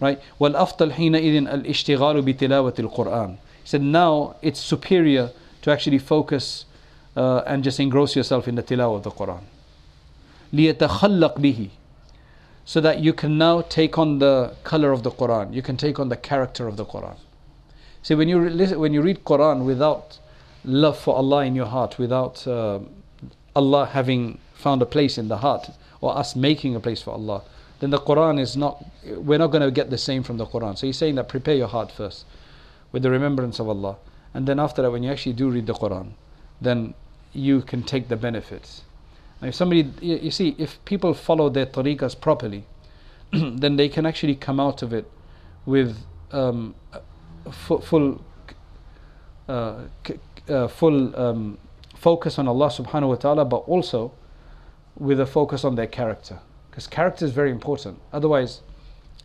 [0.00, 0.20] right?
[0.40, 3.36] والأفضل حينئذ الاشتغال بتلاوة القرآن.
[3.62, 5.30] He said now it's superior
[5.62, 6.66] to actually focus
[7.16, 9.40] uh, and just engross yourself in the tilawah of the Quran.
[10.52, 11.70] ليتخلق به
[12.66, 15.54] so that you can now take on the color of the Quran.
[15.54, 17.16] You can take on the character of the Quran.
[18.03, 20.19] See, when you re- when you read Quran without
[20.65, 22.79] love for Allah in your heart, without uh,
[23.55, 25.69] Allah having found a place in the heart,
[26.01, 27.43] or us making a place for Allah,
[27.79, 28.83] then the Quran is not.
[29.05, 30.77] We're not going to get the same from the Quran.
[30.77, 32.25] So he's saying that prepare your heart first
[32.91, 33.97] with the remembrance of Allah,
[34.33, 36.13] and then after that, when you actually do read the Quran,
[36.59, 36.95] then
[37.33, 38.83] you can take the benefits.
[39.41, 42.65] Now, if somebody, you see, if people follow their tariqas properly,
[43.31, 45.09] then they can actually come out of it
[45.65, 45.97] with
[46.31, 46.75] um,
[47.49, 48.21] full,
[49.47, 49.75] uh,
[50.49, 51.57] uh, full um,
[51.95, 54.11] focus on Allah subhanahu wa ta'ala, but also
[54.97, 56.39] with a focus on their character.
[56.69, 57.99] Because character is very important.
[58.13, 58.61] Otherwise,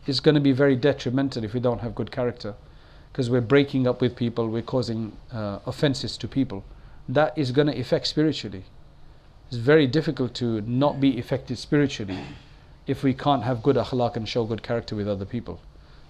[0.07, 2.55] it's going to be very detrimental if we don't have good character.
[3.13, 6.65] Because we're breaking up with people, we're causing uh, offenses to people.
[7.09, 8.65] That is going to affect spiritually.
[9.49, 12.19] It's very difficult to not be affected spiritually
[12.87, 15.61] if we can't have good akhlaq and show good character with other people.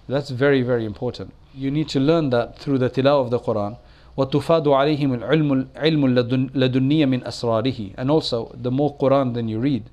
[0.07, 3.78] That's very, very important You need to learn that through the tilawah of the Quran.
[4.16, 9.88] وَتُفَادُ عَلَيْهِمُ الْعِلْمُ الْعِلْمُ لَدُنِّيَ مِنْ أَسْرَارِهِ And also, the more Quran than you read,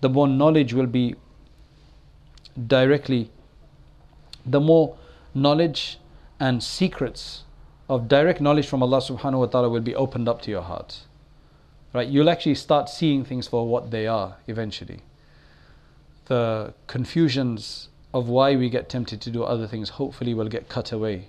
[0.00, 1.16] the more knowledge will be
[2.66, 3.30] directly,
[4.46, 4.96] the more
[5.34, 5.98] knowledge
[6.38, 7.44] and secrets
[7.88, 11.02] of direct knowledge from Allah subhanahu wa ta'ala will be opened up to your heart
[11.92, 15.00] right you'll actually start seeing things for what they are eventually
[16.26, 20.92] the confusions of why we get tempted to do other things hopefully will get cut
[20.92, 21.28] away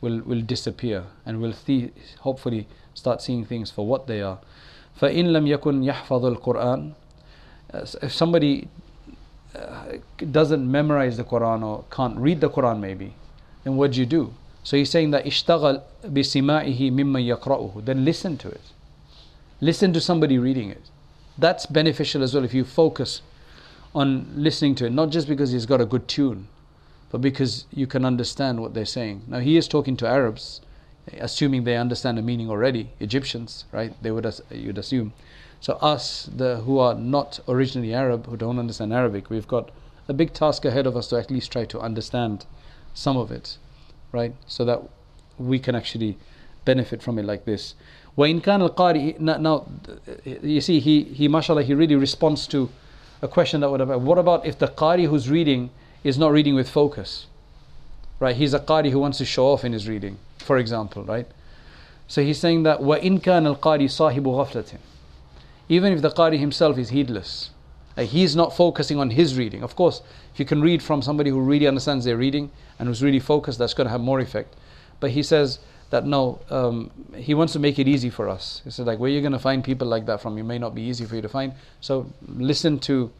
[0.00, 4.38] will will disappear and we'll th- hopefully start seeing things for what they are
[5.00, 6.92] فإن لم يكن يحفظ القرآن
[8.02, 8.68] if somebody
[9.56, 9.96] uh,
[10.30, 13.14] doesn't memorize the Quran or can't read the Quran maybe
[13.64, 18.36] then what do you do so he's saying that اشتغل بسماعه ممن يقرأه then listen
[18.38, 18.74] to it
[19.64, 20.90] Listen to somebody reading it.
[21.38, 23.22] That's beneficial as well if you focus
[23.94, 26.48] on listening to it, not just because he's got a good tune,
[27.10, 29.22] but because you can understand what they're saying.
[29.28, 30.60] Now, he is talking to Arabs,
[31.18, 33.94] assuming they understand the meaning already, Egyptians, right?
[34.02, 35.12] They would, you'd assume.
[35.60, 39.70] So, us, the, who are not originally Arab, who don't understand Arabic, we've got
[40.08, 42.46] a big task ahead of us to at least try to understand
[42.94, 43.58] some of it,
[44.12, 44.34] right?
[44.46, 44.82] So that
[45.38, 46.18] we can actually
[46.64, 47.74] benefit from it like this.
[48.16, 49.66] وإن كان القارئ now
[50.14, 52.70] you see he he mashallah he really responds to
[53.21, 55.69] a question that would have what about if the qari who's reading
[56.03, 57.27] is not reading with focus?
[58.19, 61.27] Right he's a qari who wants to show off in his reading for example right?
[62.07, 64.79] So he's saying that wa in kana al-qari sahibu ghaflatin.
[65.67, 67.51] Even if the qari himself is heedless
[67.97, 69.63] uh, he's not focusing on his reading.
[69.63, 70.01] Of course
[70.33, 73.59] if you can read from somebody who really understands their reading and who's really focused
[73.59, 74.55] that's going to have more effect.
[74.99, 75.59] But he says
[75.90, 78.62] that no, um, he wants to make it easy for us.
[78.64, 80.36] He said, like, where are you going to find people like that from?
[80.38, 81.52] It may not be easy for you to find.
[81.80, 83.12] So listen to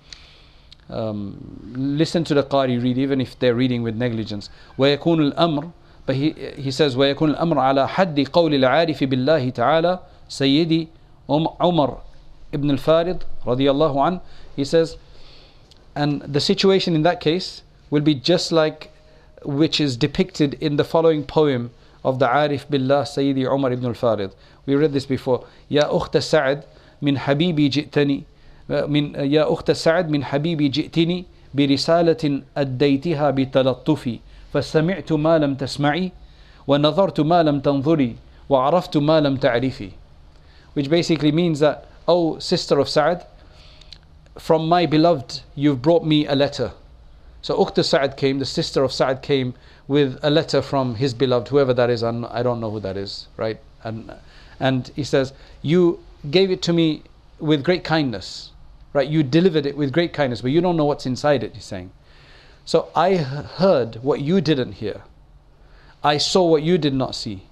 [0.91, 4.51] um, listen to the Qari read, even if they're reading with negligence.
[4.79, 5.73] ويكون الأمر
[6.07, 9.99] but he, he says ويكون الأمر على حد قول العارف بالله تعالى
[10.29, 10.89] سيدي
[11.29, 11.99] عمر
[12.53, 14.21] ibn al-Farid رضي الله عنه
[14.57, 14.97] he says
[15.95, 18.91] and the situation in that case will be just like
[19.45, 21.71] which is depicted in the following poem
[22.10, 24.32] of the Arif Billah Sayyidi Umar ibn al-Farid.
[24.66, 25.46] We read this before.
[25.72, 26.64] يا أخت سعد
[27.02, 28.24] من حبيبي جئتني
[28.70, 34.20] من يا أخت سعد من حبيبي جئتني برسالة أديتها بتلطفي
[34.54, 36.12] فسمعت ما لم تسمعي
[36.68, 38.16] ونظرت ما لم تنظري
[38.50, 39.90] وعرفت ما لم تعرفي
[40.76, 43.26] which basically means that oh sister of Sa'ad
[44.38, 46.72] from my beloved you've brought me a letter
[47.42, 49.54] so Uqta Sa'ad came the sister of Sa'ad came
[49.88, 53.28] with a letter from his beloved, whoever that is, I don't know who that is,
[53.38, 53.60] right?
[53.84, 54.14] And,
[54.60, 57.04] and he says, You gave it to me
[57.40, 58.52] with great kindness,
[58.94, 59.08] right?
[59.08, 61.92] You delivered it with great kindness, but you don't know what's inside it, he's saying.
[62.66, 65.02] So I heard what you didn't hear.
[66.04, 67.44] I saw what you did not see.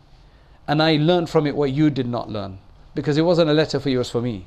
[0.68, 2.60] And I learned from it what you did not learn.
[2.94, 4.46] Because it wasn't a letter for you, it was for me.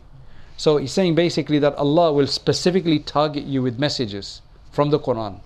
[0.57, 5.41] So he's saying basically that Allah will specifically target you with messages from the Quran,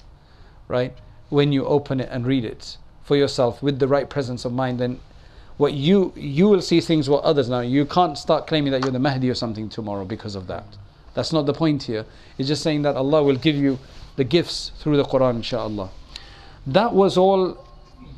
[0.68, 0.94] right?
[1.28, 4.78] When you open it and read it for yourself with the right presence of mind,
[4.78, 5.00] then
[5.56, 7.60] what you you will see things what others now.
[7.60, 10.64] You can't start claiming that you're the Mahdi or something tomorrow because of that.
[11.14, 12.04] That's not the point here.
[12.38, 13.78] It's just saying that Allah will give you
[14.16, 15.90] the gifts through the Quran, inshallah.
[16.66, 17.64] That was all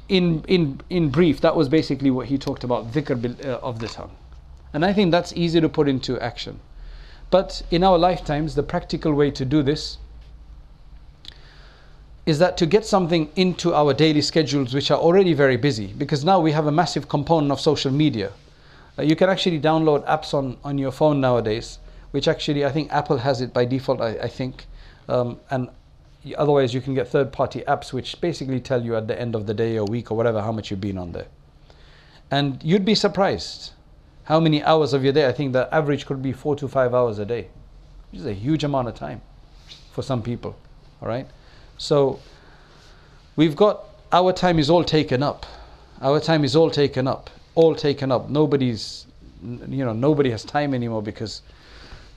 [0.09, 1.41] in in in brief.
[1.41, 4.17] That was basically what he talked about dhikr uh, of the tongue.
[4.73, 6.61] And I think that's easy to put into action.
[7.31, 9.99] But in our lifetimes, the practical way to do this
[12.27, 16.25] is that to get something into our daily schedules, which are already very busy, because
[16.25, 18.33] now we have a massive component of social media.
[18.99, 21.79] Uh, you can actually download apps on, on your phone nowadays,
[22.11, 24.67] which actually I think Apple has it by default, I, I think.
[25.09, 25.69] Um, and
[26.37, 29.47] otherwise, you can get third party apps which basically tell you at the end of
[29.47, 31.29] the day or week or whatever how much you've been on there.
[32.33, 33.71] And you'd be surprised
[34.25, 35.29] how many hours of your day.
[35.29, 37.47] I think the average could be four to five hours a day,
[38.11, 39.21] which is a huge amount of time
[39.93, 40.57] for some people.
[41.01, 41.29] All right.
[41.79, 42.21] So
[43.37, 45.47] we've got our time is all taken up.
[46.01, 48.29] Our time is all taken up, all taken up.
[48.29, 49.07] Nobody's,
[49.43, 51.43] you know, nobody has time anymore because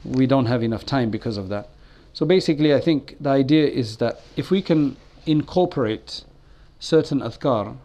[0.04, 1.69] we don't have enough time because of that.
[2.13, 6.24] So basically, I think the idea is that if we can incorporate
[6.80, 7.76] certain adhkar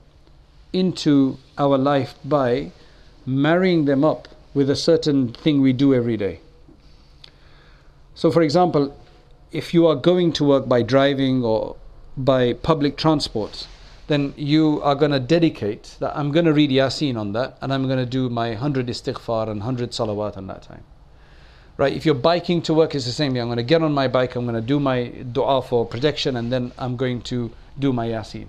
[0.72, 2.72] into our life by
[3.26, 6.40] marrying them up with a certain thing we do every day.
[8.14, 8.96] So, for example,
[9.54, 11.76] if you are going to work by driving or
[12.16, 13.68] by public transport,
[14.08, 17.72] then you are going to dedicate that I'm going to read Yasin on that and
[17.72, 20.82] I'm going to do my 100 istighfar and 100 salawat on that time.
[21.76, 21.92] Right?
[21.92, 23.36] If you're biking to work, it's the same.
[23.36, 26.36] I'm going to get on my bike, I'm going to do my dua for protection,
[26.36, 28.46] and then I'm going to do my Yasin.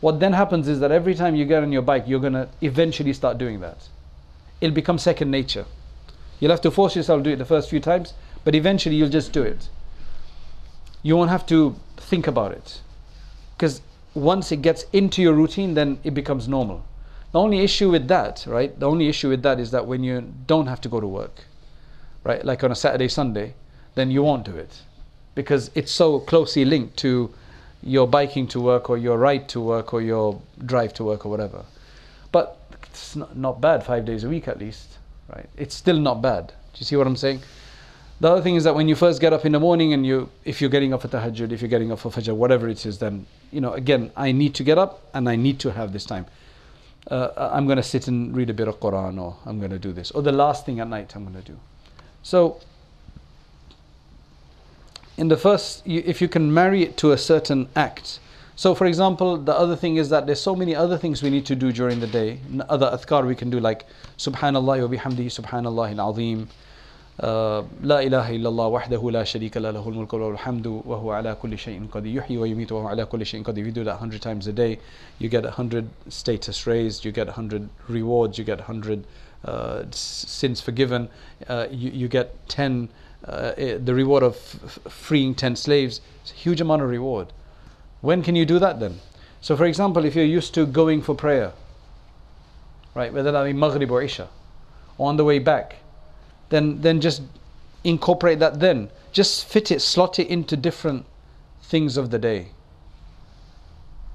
[0.00, 2.48] What then happens is that every time you get on your bike, you're going to
[2.60, 3.88] eventually start doing that.
[4.60, 5.66] It'll become second nature.
[6.38, 9.08] You'll have to force yourself to do it the first few times, but eventually you'll
[9.08, 9.68] just do it
[11.02, 12.80] you won't have to think about it.
[13.56, 13.80] Because
[14.14, 16.84] once it gets into your routine, then it becomes normal.
[17.32, 18.78] The only issue with that, right?
[18.78, 21.44] The only issue with that is that when you don't have to go to work,
[22.24, 22.44] right?
[22.44, 23.54] Like on a Saturday, Sunday,
[23.94, 24.82] then you won't do it.
[25.34, 27.32] Because it's so closely linked to
[27.82, 31.30] your biking to work or your ride to work or your drive to work or
[31.30, 31.64] whatever.
[32.30, 34.98] But it's not, bad five days a week at least,
[35.34, 35.48] right?
[35.56, 36.48] It's still not bad.
[36.48, 37.40] Do you see what I'm saying?
[38.22, 40.30] The other thing is that when you first get up in the morning and you,
[40.44, 42.98] if you're getting up for tahajjud, if you're getting up for fajr, whatever it is,
[43.00, 46.04] then, you know, again, I need to get up and I need to have this
[46.04, 46.26] time.
[47.10, 49.78] Uh, I'm going to sit and read a bit of Quran or I'm going to
[49.80, 50.12] do this.
[50.12, 51.58] Or the last thing at night I'm going to do.
[52.22, 52.60] So,
[55.16, 58.20] in the first, if you can marry it to a certain act.
[58.54, 61.46] So, for example, the other thing is that there's so many other things we need
[61.46, 62.38] to do during the day.
[62.68, 63.84] Other adhkar we can do like
[64.16, 66.48] Subhanallah wa bihamdihi Subhanallah al-Azim.
[67.20, 71.58] لا إله إلا الله وحده لا شريك له له الملك وله الحمد وهو على كل
[71.58, 74.78] شيء قد يحيي ويميت وهو على كل شيء قد if that 100 times a day.
[75.18, 79.04] You get 100 status raised you get 100 rewards you get 100
[79.44, 81.08] uh, sins forgiven.
[81.48, 82.88] Uh, you, you get 10
[83.28, 84.36] uh, eh, the reward of
[84.88, 86.00] freeing 10 slaves.
[86.22, 87.32] It's a huge amount of reward.
[88.00, 89.00] When can you do that then?
[89.42, 91.52] So for example if you're used to going for prayer
[92.94, 94.28] right whether that be maghrib or isha
[94.98, 95.76] on the way back
[96.51, 97.21] then then just
[97.83, 98.89] incorporate that then.
[99.11, 101.05] Just fit it, slot it into different
[101.61, 102.49] things of the day.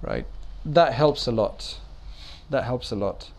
[0.01, 0.27] Right?
[0.65, 1.79] That helps a lot.
[2.51, 3.31] That helps a lot.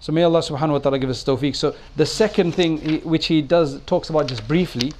[0.00, 1.54] So may Allah subhanahu wa ta'ala give us tawfiq.
[1.54, 4.92] So the second thing which he does talks about just briefly,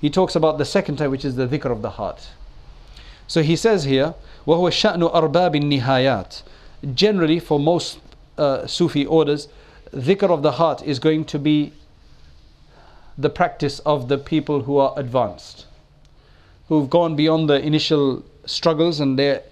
[0.00, 2.28] he talks about the second type which is the dhikr of the heart.
[3.28, 4.14] So he says here,
[4.46, 6.42] وَهُوَ شَأْنُ أَرْبَابِ النِّهَايَاتِ
[6.94, 8.00] Generally for most
[8.36, 9.48] uh, Sufi orders,
[9.94, 11.72] dhikr of the heart is going to be
[13.16, 15.66] the practice of the people who are advanced,
[16.68, 19.42] who've gone beyond the initial struggles and they're,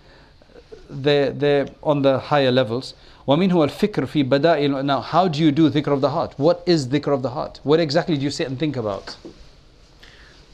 [0.89, 2.95] they're, they're on the higher levels.
[3.27, 6.87] ومنه الفكر في بدائل now how do you do dhikr of the heart what is
[6.87, 9.17] dhikr of the heart what exactly do you sit and think about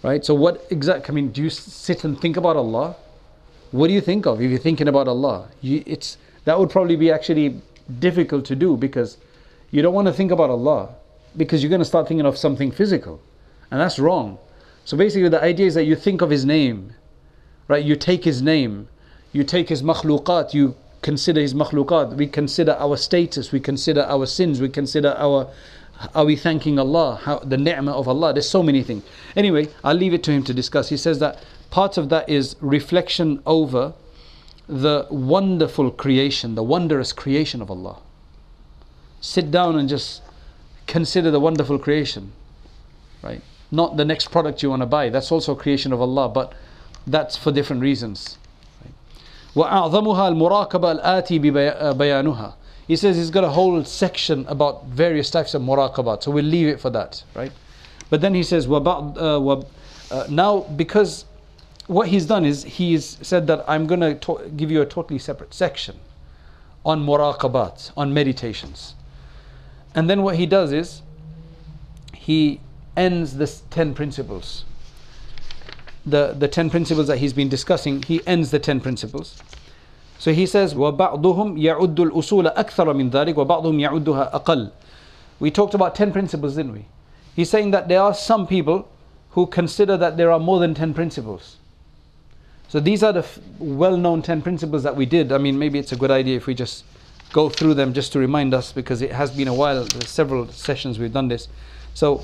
[0.03, 2.97] right so what exactly I mean do you sit and think about Allah
[3.73, 6.17] what do you think of if you're thinking about Allah you, it's
[6.47, 7.61] that would probably be actually
[8.01, 9.19] difficult to do because
[9.71, 10.95] you don't want to think about Allah
[11.38, 13.22] because you're going to start thinking of something physical.
[13.72, 14.40] And that's wrong.
[14.86, 16.94] So basically, the idea is that you think of His name,
[17.68, 17.84] right?
[17.84, 18.90] You take His name,
[19.32, 24.26] you take His makhluqat, you consider His makhluqat, we consider our status, we consider our
[24.26, 25.50] sins, we consider our
[26.14, 27.20] Are we thanking Allah?
[27.24, 28.34] How, the ni'mah of Allah?
[28.34, 29.04] There's so many things.
[29.36, 30.90] Anyway, I'll leave it to him to discuss.
[30.90, 33.94] He says that part of that is reflection over
[34.68, 37.98] the wonderful creation, the wondrous creation of Allah.
[39.22, 40.22] Sit down and just
[40.87, 42.33] consider the wonderful creation,
[43.23, 43.43] right?
[43.71, 45.09] Not the next product you want to buy.
[45.09, 46.53] That's also creation of Allah, but
[47.07, 48.39] that's for different reasons.
[49.55, 52.55] وأعظمها المراقبة الآتي بيانها
[52.87, 56.67] he says he's got a whole section about various types of muraqabat, so we'll leave
[56.67, 57.53] it for that, right?
[58.11, 61.25] But then he says, uh, uh, now because
[61.87, 65.19] what he's done is he's said that I'm going to to- give you a totally
[65.19, 65.97] separate section
[66.85, 68.95] on muraqabat, on meditations.
[69.97, 71.03] And then what he does is
[72.15, 72.61] he
[72.97, 74.65] ends the 10 principles.
[76.05, 79.43] The, the 10 principles that he's been discussing, he ends the 10 principles.
[80.19, 84.71] So he says, وَبَعْضُهُمْ يَعُدُّ الْأُصُولَ أَكْثَرَ مِنْ ذَلك وَبَعْضُهُمْ يَعُدُّهَا أَقَلَّ
[85.41, 86.87] We talked about 10 principles, didn't we?
[87.35, 88.89] He's saying that there are some people
[89.31, 91.57] who consider that there are more than 10 principles.
[92.69, 95.33] So these are the f- well-known 10 principles that we did.
[95.33, 96.85] I mean, maybe it's a good idea if we just
[97.38, 99.86] go through them just to remind us because it has been a while,
[100.20, 101.48] several sessions we've done this.
[101.94, 102.24] So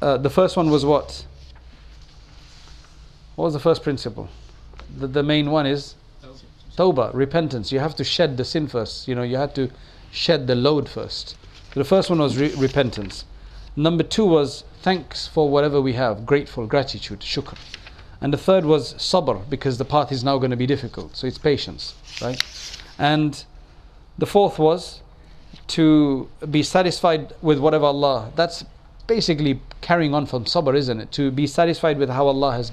[0.00, 1.26] uh, the first one was what?
[3.36, 4.30] What was the first principle?
[4.98, 5.96] The, the main one is
[6.78, 7.70] Tawbah, repentance.
[7.70, 9.06] You have to shed the sin first.
[9.06, 9.70] You know, you had to
[10.10, 11.36] shed the load first.
[11.74, 13.26] So the first one was re- repentance.
[13.76, 17.58] Number two was thanks for whatever we have, grateful, gratitude, shukr.
[18.22, 21.16] And the third was sabr, because the path is now going to be difficult.
[21.16, 22.40] So it's patience, right?
[23.02, 23.44] And
[24.16, 25.00] the fourth was
[25.66, 28.30] to be satisfied with whatever Allah.
[28.36, 28.64] That's
[29.08, 31.10] basically carrying on from sabr, isn't it?
[31.12, 32.70] To be satisfied with how Allah has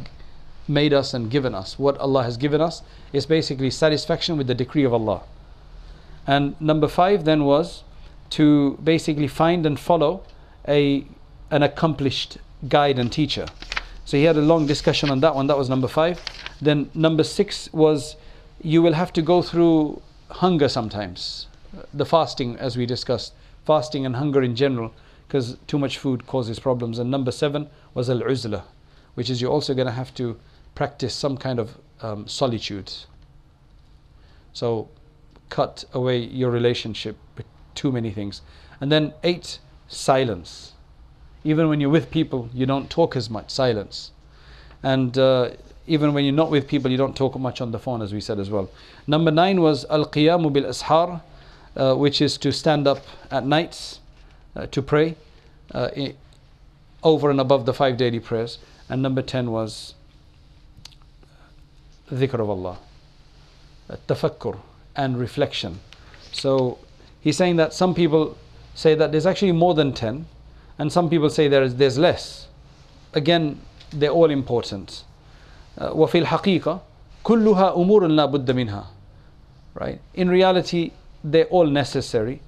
[0.67, 1.79] made us and given us.
[1.79, 5.23] What Allah has given us is basically satisfaction with the decree of Allah.
[6.27, 7.83] And number five then was
[8.31, 10.21] to basically find and follow
[10.67, 11.05] a
[11.49, 13.47] an accomplished guide and teacher.
[14.05, 15.47] So he had a long discussion on that one.
[15.47, 16.21] That was number five.
[16.61, 18.15] Then number six was
[18.61, 21.47] you will have to go through hunger sometimes.
[21.93, 23.33] The fasting, as we discussed,
[23.65, 24.93] fasting and hunger in general,
[25.27, 26.97] because too much food causes problems.
[26.97, 28.63] And number seven was al uzla,
[29.13, 30.39] which is you're also going to have to
[30.75, 32.91] practice some kind of um, solitude.
[34.53, 34.89] So
[35.49, 38.41] cut away your relationship with too many things.
[38.81, 40.73] And then eight, silence.
[41.43, 44.11] Even when you're with people, you don't talk as much, silence.
[44.81, 45.51] And uh,
[45.89, 48.21] even when you're not with people, you don't talk much on the phone, as we
[48.21, 48.69] said as well.
[49.07, 51.21] Number nine was al qiyamu bil ashar,
[51.75, 52.99] uh, which is to stand up
[53.31, 53.99] at nights
[54.55, 55.15] uh, to pray
[55.73, 55.89] uh,
[57.03, 58.59] over and above the five daily prayers.
[58.87, 59.95] And number ten was
[62.11, 62.77] dhikr of Allah,
[64.07, 64.59] tafakkur
[64.95, 65.79] and reflection.
[66.31, 66.77] So
[67.21, 68.37] he's saying that some people
[68.75, 70.25] say that there's actually more than 10
[70.77, 72.47] and some people say there is, there's less.
[73.13, 73.59] Again,
[73.91, 75.03] they're all important.
[75.78, 76.80] Uh, وفي الحقيقة
[77.24, 78.84] كلها أمور لا بد منها.
[79.74, 79.98] Right?
[80.14, 80.92] In reality,
[81.24, 82.40] they're all necessary.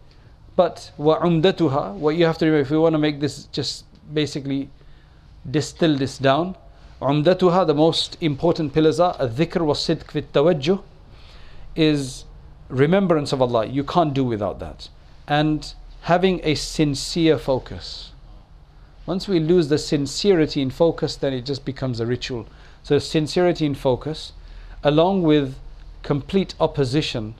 [0.57, 4.69] But وعمدتها, what you have to remember, if we want to make this just basically
[5.51, 6.57] distill this down,
[7.03, 10.79] عمدتها, the most important pillars are الذكر والصدق في التوجه
[11.75, 12.25] is
[12.69, 13.67] remembrance of Allah.
[13.67, 14.89] You can't do without that.
[15.29, 18.13] And having a sincere focus.
[19.05, 22.47] Once we lose the sincerity in focus, then it just becomes a ritual.
[22.83, 24.33] So, sincerity in focus,
[24.83, 25.57] along with
[26.03, 27.35] complete opposition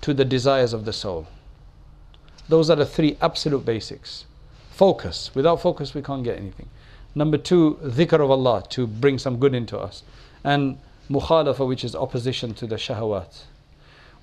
[0.00, 1.26] to the desires of the soul.
[2.48, 4.24] Those are the three absolute basics.
[4.70, 5.30] Focus.
[5.34, 6.68] Without focus, we can't get anything.
[7.14, 10.02] Number two, dhikr of Allah to bring some good into us.
[10.42, 10.78] And
[11.10, 13.44] mukhalafa, which is opposition to the shahawat.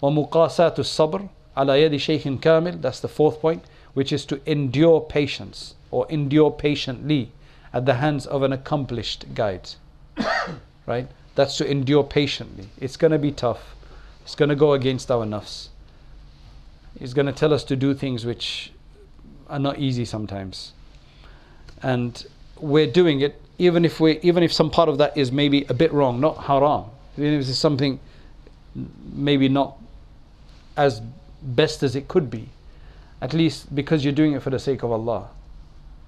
[0.01, 3.63] ومقاسات الصبر على يد شيخ كامل that's the fourth point
[3.93, 7.31] which is to endure patience or endure patiently
[7.73, 9.69] at the hands of an accomplished guide
[10.86, 11.08] right?
[11.34, 12.68] That's to endure patiently.
[12.78, 13.74] It's going to be tough.
[14.22, 15.68] It's going to go against our nafs.
[17.00, 18.72] It's going to tell us to do things which
[19.48, 20.72] are not easy sometimes.
[21.82, 22.24] And
[22.58, 25.74] we're doing it even if we even if some part of that is maybe a
[25.74, 26.84] bit wrong not haram.
[27.16, 28.00] Even if it's something
[29.12, 29.76] maybe not
[30.76, 31.00] as
[31.42, 32.48] best as it could be.
[33.20, 35.28] At least because you're doing it for the sake of Allah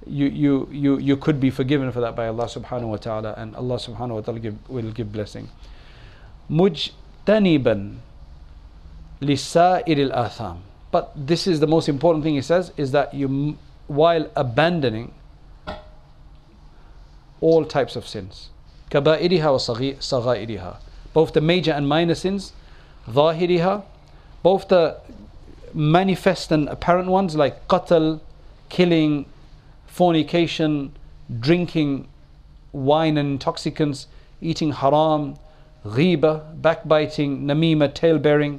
[0.07, 3.55] you, you, you, you could be forgiven for that by Allah subhanahu wa ta'ala and
[3.57, 5.49] Allah subhanahu wa ta'ala give, will give blessing.
[6.51, 7.97] Mujtaniban
[9.21, 10.63] lisa'iril atham.
[10.91, 15.13] But this is the most important thing he says is that you, while abandoning
[17.41, 18.51] all types of sins,
[18.91, 20.77] kaba'iriha wa sagha'iriha,
[21.15, 22.53] both the major and minor sins,
[23.09, 23.85] dhahiriha,
[24.43, 24.99] both the
[25.73, 28.21] manifest and apparent ones like qatl,
[28.69, 29.27] killing,
[29.93, 30.91] fornication,
[31.39, 32.09] drinking
[32.73, 34.07] wine and intoxicants,
[34.41, 35.37] eating haram,
[35.85, 38.59] ghiba, backbiting, namima, tailbearing,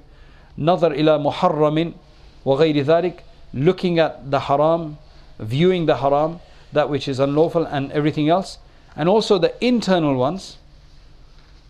[0.56, 1.96] nazar ila muharramin,
[2.44, 3.22] wa dhalik,
[3.52, 5.00] looking at the haram,
[5.40, 6.40] viewing the haram,
[6.72, 8.60] that which is unlawful and everything else.
[8.96, 10.60] And also the internal ones,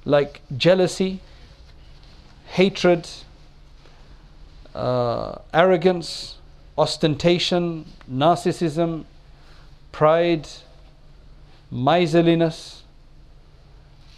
[0.04, 1.22] like jealousy,
[2.48, 3.10] hatred,
[4.76, 6.38] uh, arrogance,
[6.78, 9.06] ostentation, narcissism,
[9.94, 10.50] pride,
[11.72, 12.84] miserliness,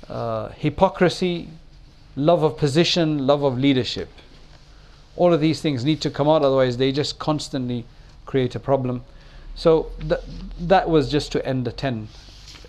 [0.10, 1.50] uh, hypocrisy,
[2.16, 4.10] love of position, love of leadership.
[5.16, 7.86] All of these things need to come out, otherwise, they just constantly
[8.26, 9.04] create a problem.
[9.54, 10.22] So, th-
[10.60, 12.08] that was just to end the 10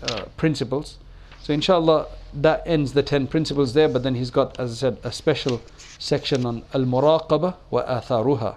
[0.03, 0.97] uh, principles.
[1.41, 4.97] So, inshallah, that ends the 10 principles there, but then he's got, as I said,
[5.03, 5.61] a special
[5.97, 8.55] section on al muraqaba wa atharuha,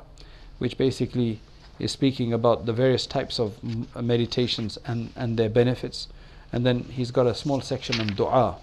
[0.59, 1.41] which basically
[1.80, 3.58] is speaking about the various types of
[4.02, 6.08] meditations and, and their benefits
[6.54, 8.56] and then he's got a small section on dua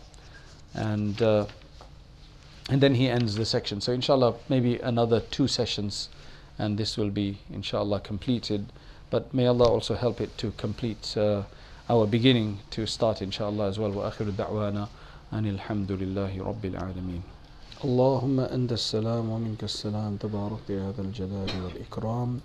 [0.75, 1.47] and uh,
[2.71, 6.09] and then he ends the section so inshallah maybe another two sessions
[6.59, 8.67] and this will be inshallah completed
[9.11, 11.43] but may Allah also help it to complete uh,
[11.91, 14.89] our beginning to start inshallah as well وآخر دعوانا
[15.33, 17.23] أن الحمد لله رب العالمين
[17.85, 22.41] اللهم أنت السلام ومنك السلام تبارك يا ذا الجلال والإكرام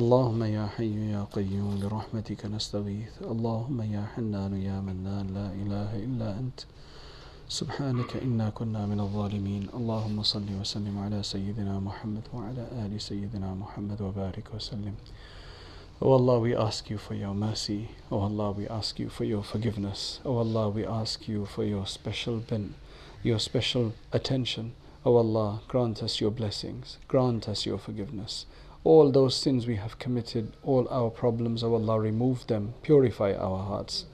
[0.00, 6.28] اللهم يا حي يا قيوم برحمتك نستغيث اللهم يا حنان يا منان لا إله إلا
[6.40, 6.60] أنت
[7.48, 14.00] سبحانك إنا كنا من الظالمين اللهم صل وسلم على سيدنا محمد وعلى آل سيدنا محمد
[14.02, 14.94] وبارك وسلم
[16.00, 17.90] O Allah, we ask you for your mercy.
[18.10, 20.20] O Allah, we ask you for your forgiveness.
[20.24, 22.72] O Allah, we ask you for your special ben,
[23.22, 24.72] your special attention.
[25.04, 26.96] O Allah, grant us your blessings.
[27.06, 28.46] Grant us your forgiveness
[28.85, 33.63] all those sins we have committed, all our problems, O Allah, remove them, purify our
[33.63, 34.05] hearts.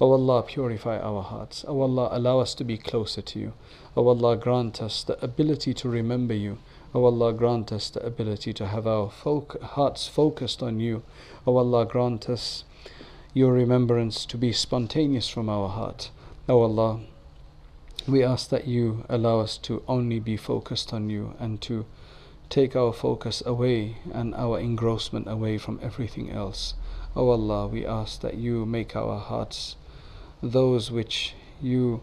[0.00, 1.64] O Allah, purify our hearts.
[1.66, 3.52] O Allah, allow us to be closer to you.
[3.96, 6.58] O Allah, grant us the ability to remember you.
[6.94, 11.02] O Allah, grant us the ability to have our hearts focused on you.
[11.46, 12.64] O Allah, grant us
[13.32, 16.10] your remembrance to be spontaneous from our heart.
[16.50, 17.00] O Allah,
[18.06, 21.86] we ask that you allow us to only be focused on you and to
[22.50, 26.74] take our focus away and our engrossment away from everything else.
[27.14, 29.76] O oh Allah, we ask that you make our hearts
[30.42, 32.00] those which you,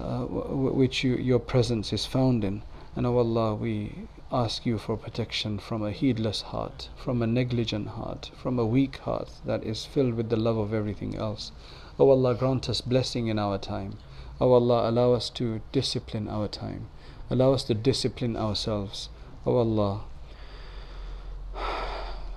[0.00, 2.62] uh, which you, your presence is found in.
[2.96, 7.26] And O oh Allah, we ask you for protection from a heedless heart, from a
[7.26, 11.52] negligent heart, from a weak heart that is filled with the love of everything else.
[11.98, 13.98] O oh Allah, grant us blessing in our time.
[14.40, 16.88] O Allah, allow us to discipline our time.
[17.30, 19.08] Allow us to discipline ourselves.
[19.46, 20.00] O oh Allah,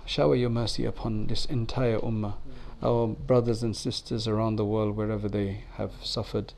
[0.05, 2.33] shower your mercy upon this entire ummah,
[2.83, 6.51] our brothers and sisters around the world, wherever they have suffered,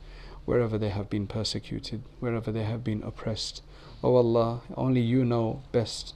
[0.46, 3.62] wherever they have been persecuted, wherever they have been oppressed.
[4.02, 6.14] O oh Allah, only you know best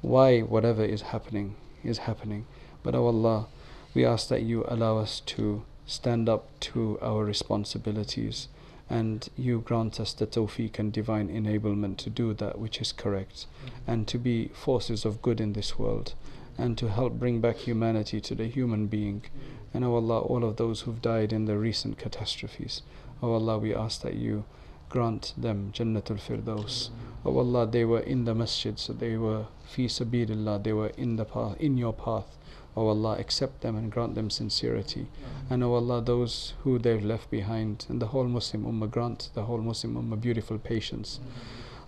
[0.00, 2.46] why whatever is happening is happening.
[2.84, 3.46] But O oh Allah,
[3.94, 8.46] we ask that you allow us to stand up to our responsibilities
[8.92, 13.46] and you grant us the tawfiq and divine enablement to do that which is correct.
[13.46, 13.90] Mm-hmm.
[13.90, 16.14] and to be forces of good in this world.
[16.58, 19.20] And to help bring back humanity to the human being.
[19.22, 19.76] Mm-hmm.
[19.76, 22.82] and O oh Allah all of those who've died in the recent catastrophes.
[23.22, 24.44] O oh Allah we ask that you
[24.90, 26.90] grant them Jannatul Firdaus.
[27.24, 30.92] O oh Allah they were in the masjid so they were fi sabilillah they were
[30.98, 32.36] in the path in your path
[32.76, 35.06] O Allah, accept them and grant them sincerity.
[35.50, 39.42] And O Allah, those who they've left behind, and the whole Muslim Ummah, grant the
[39.42, 41.20] whole Muslim Ummah beautiful patience.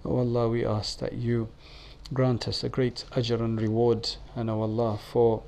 [0.04, 1.48] O Allah, we ask that you
[2.12, 5.42] grant us a great ajr and reward, and O Allah, for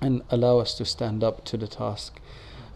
[0.00, 2.20] and allow us to stand up to the task.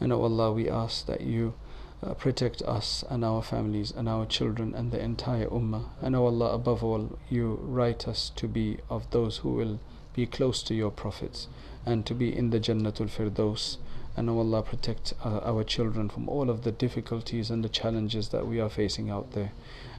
[0.01, 1.55] And O Allah, we ask that you
[2.03, 5.87] uh, protect us and our families and our children and the entire Ummah.
[6.01, 9.81] And O Allah, above all, you write us to be of those who will
[10.17, 11.47] be close to your prophets
[11.85, 13.77] and to be in the Jannatul Firdaus.
[14.17, 18.31] And oh Allah, protect uh, our children from all of the difficulties and the challenges
[18.31, 19.53] that we are facing out there.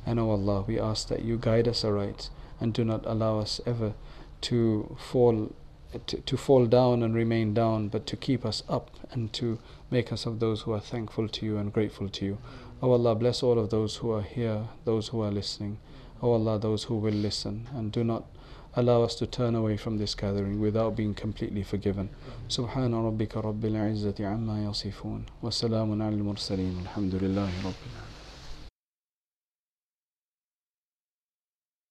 [0.06, 3.62] And oh Allah, we ask that you guide us aright and do not allow us
[3.68, 3.94] ever
[4.42, 5.54] to fall
[6.08, 9.58] to, to fall down and remain down, but to keep us up and to
[9.90, 12.38] make us of those who are thankful to you and grateful to you.
[12.82, 15.78] O oh Allah, bless all of those who are here, those who are listening.
[16.22, 18.26] O oh Allah, those who will listen, and do not
[18.77, 22.09] allow us to turn away from this gathering without being completely forgiven.
[22.49, 28.06] سبحان ربك رب العزة عما يصفون وسلام على المرسلين الحمد لله رب العالمين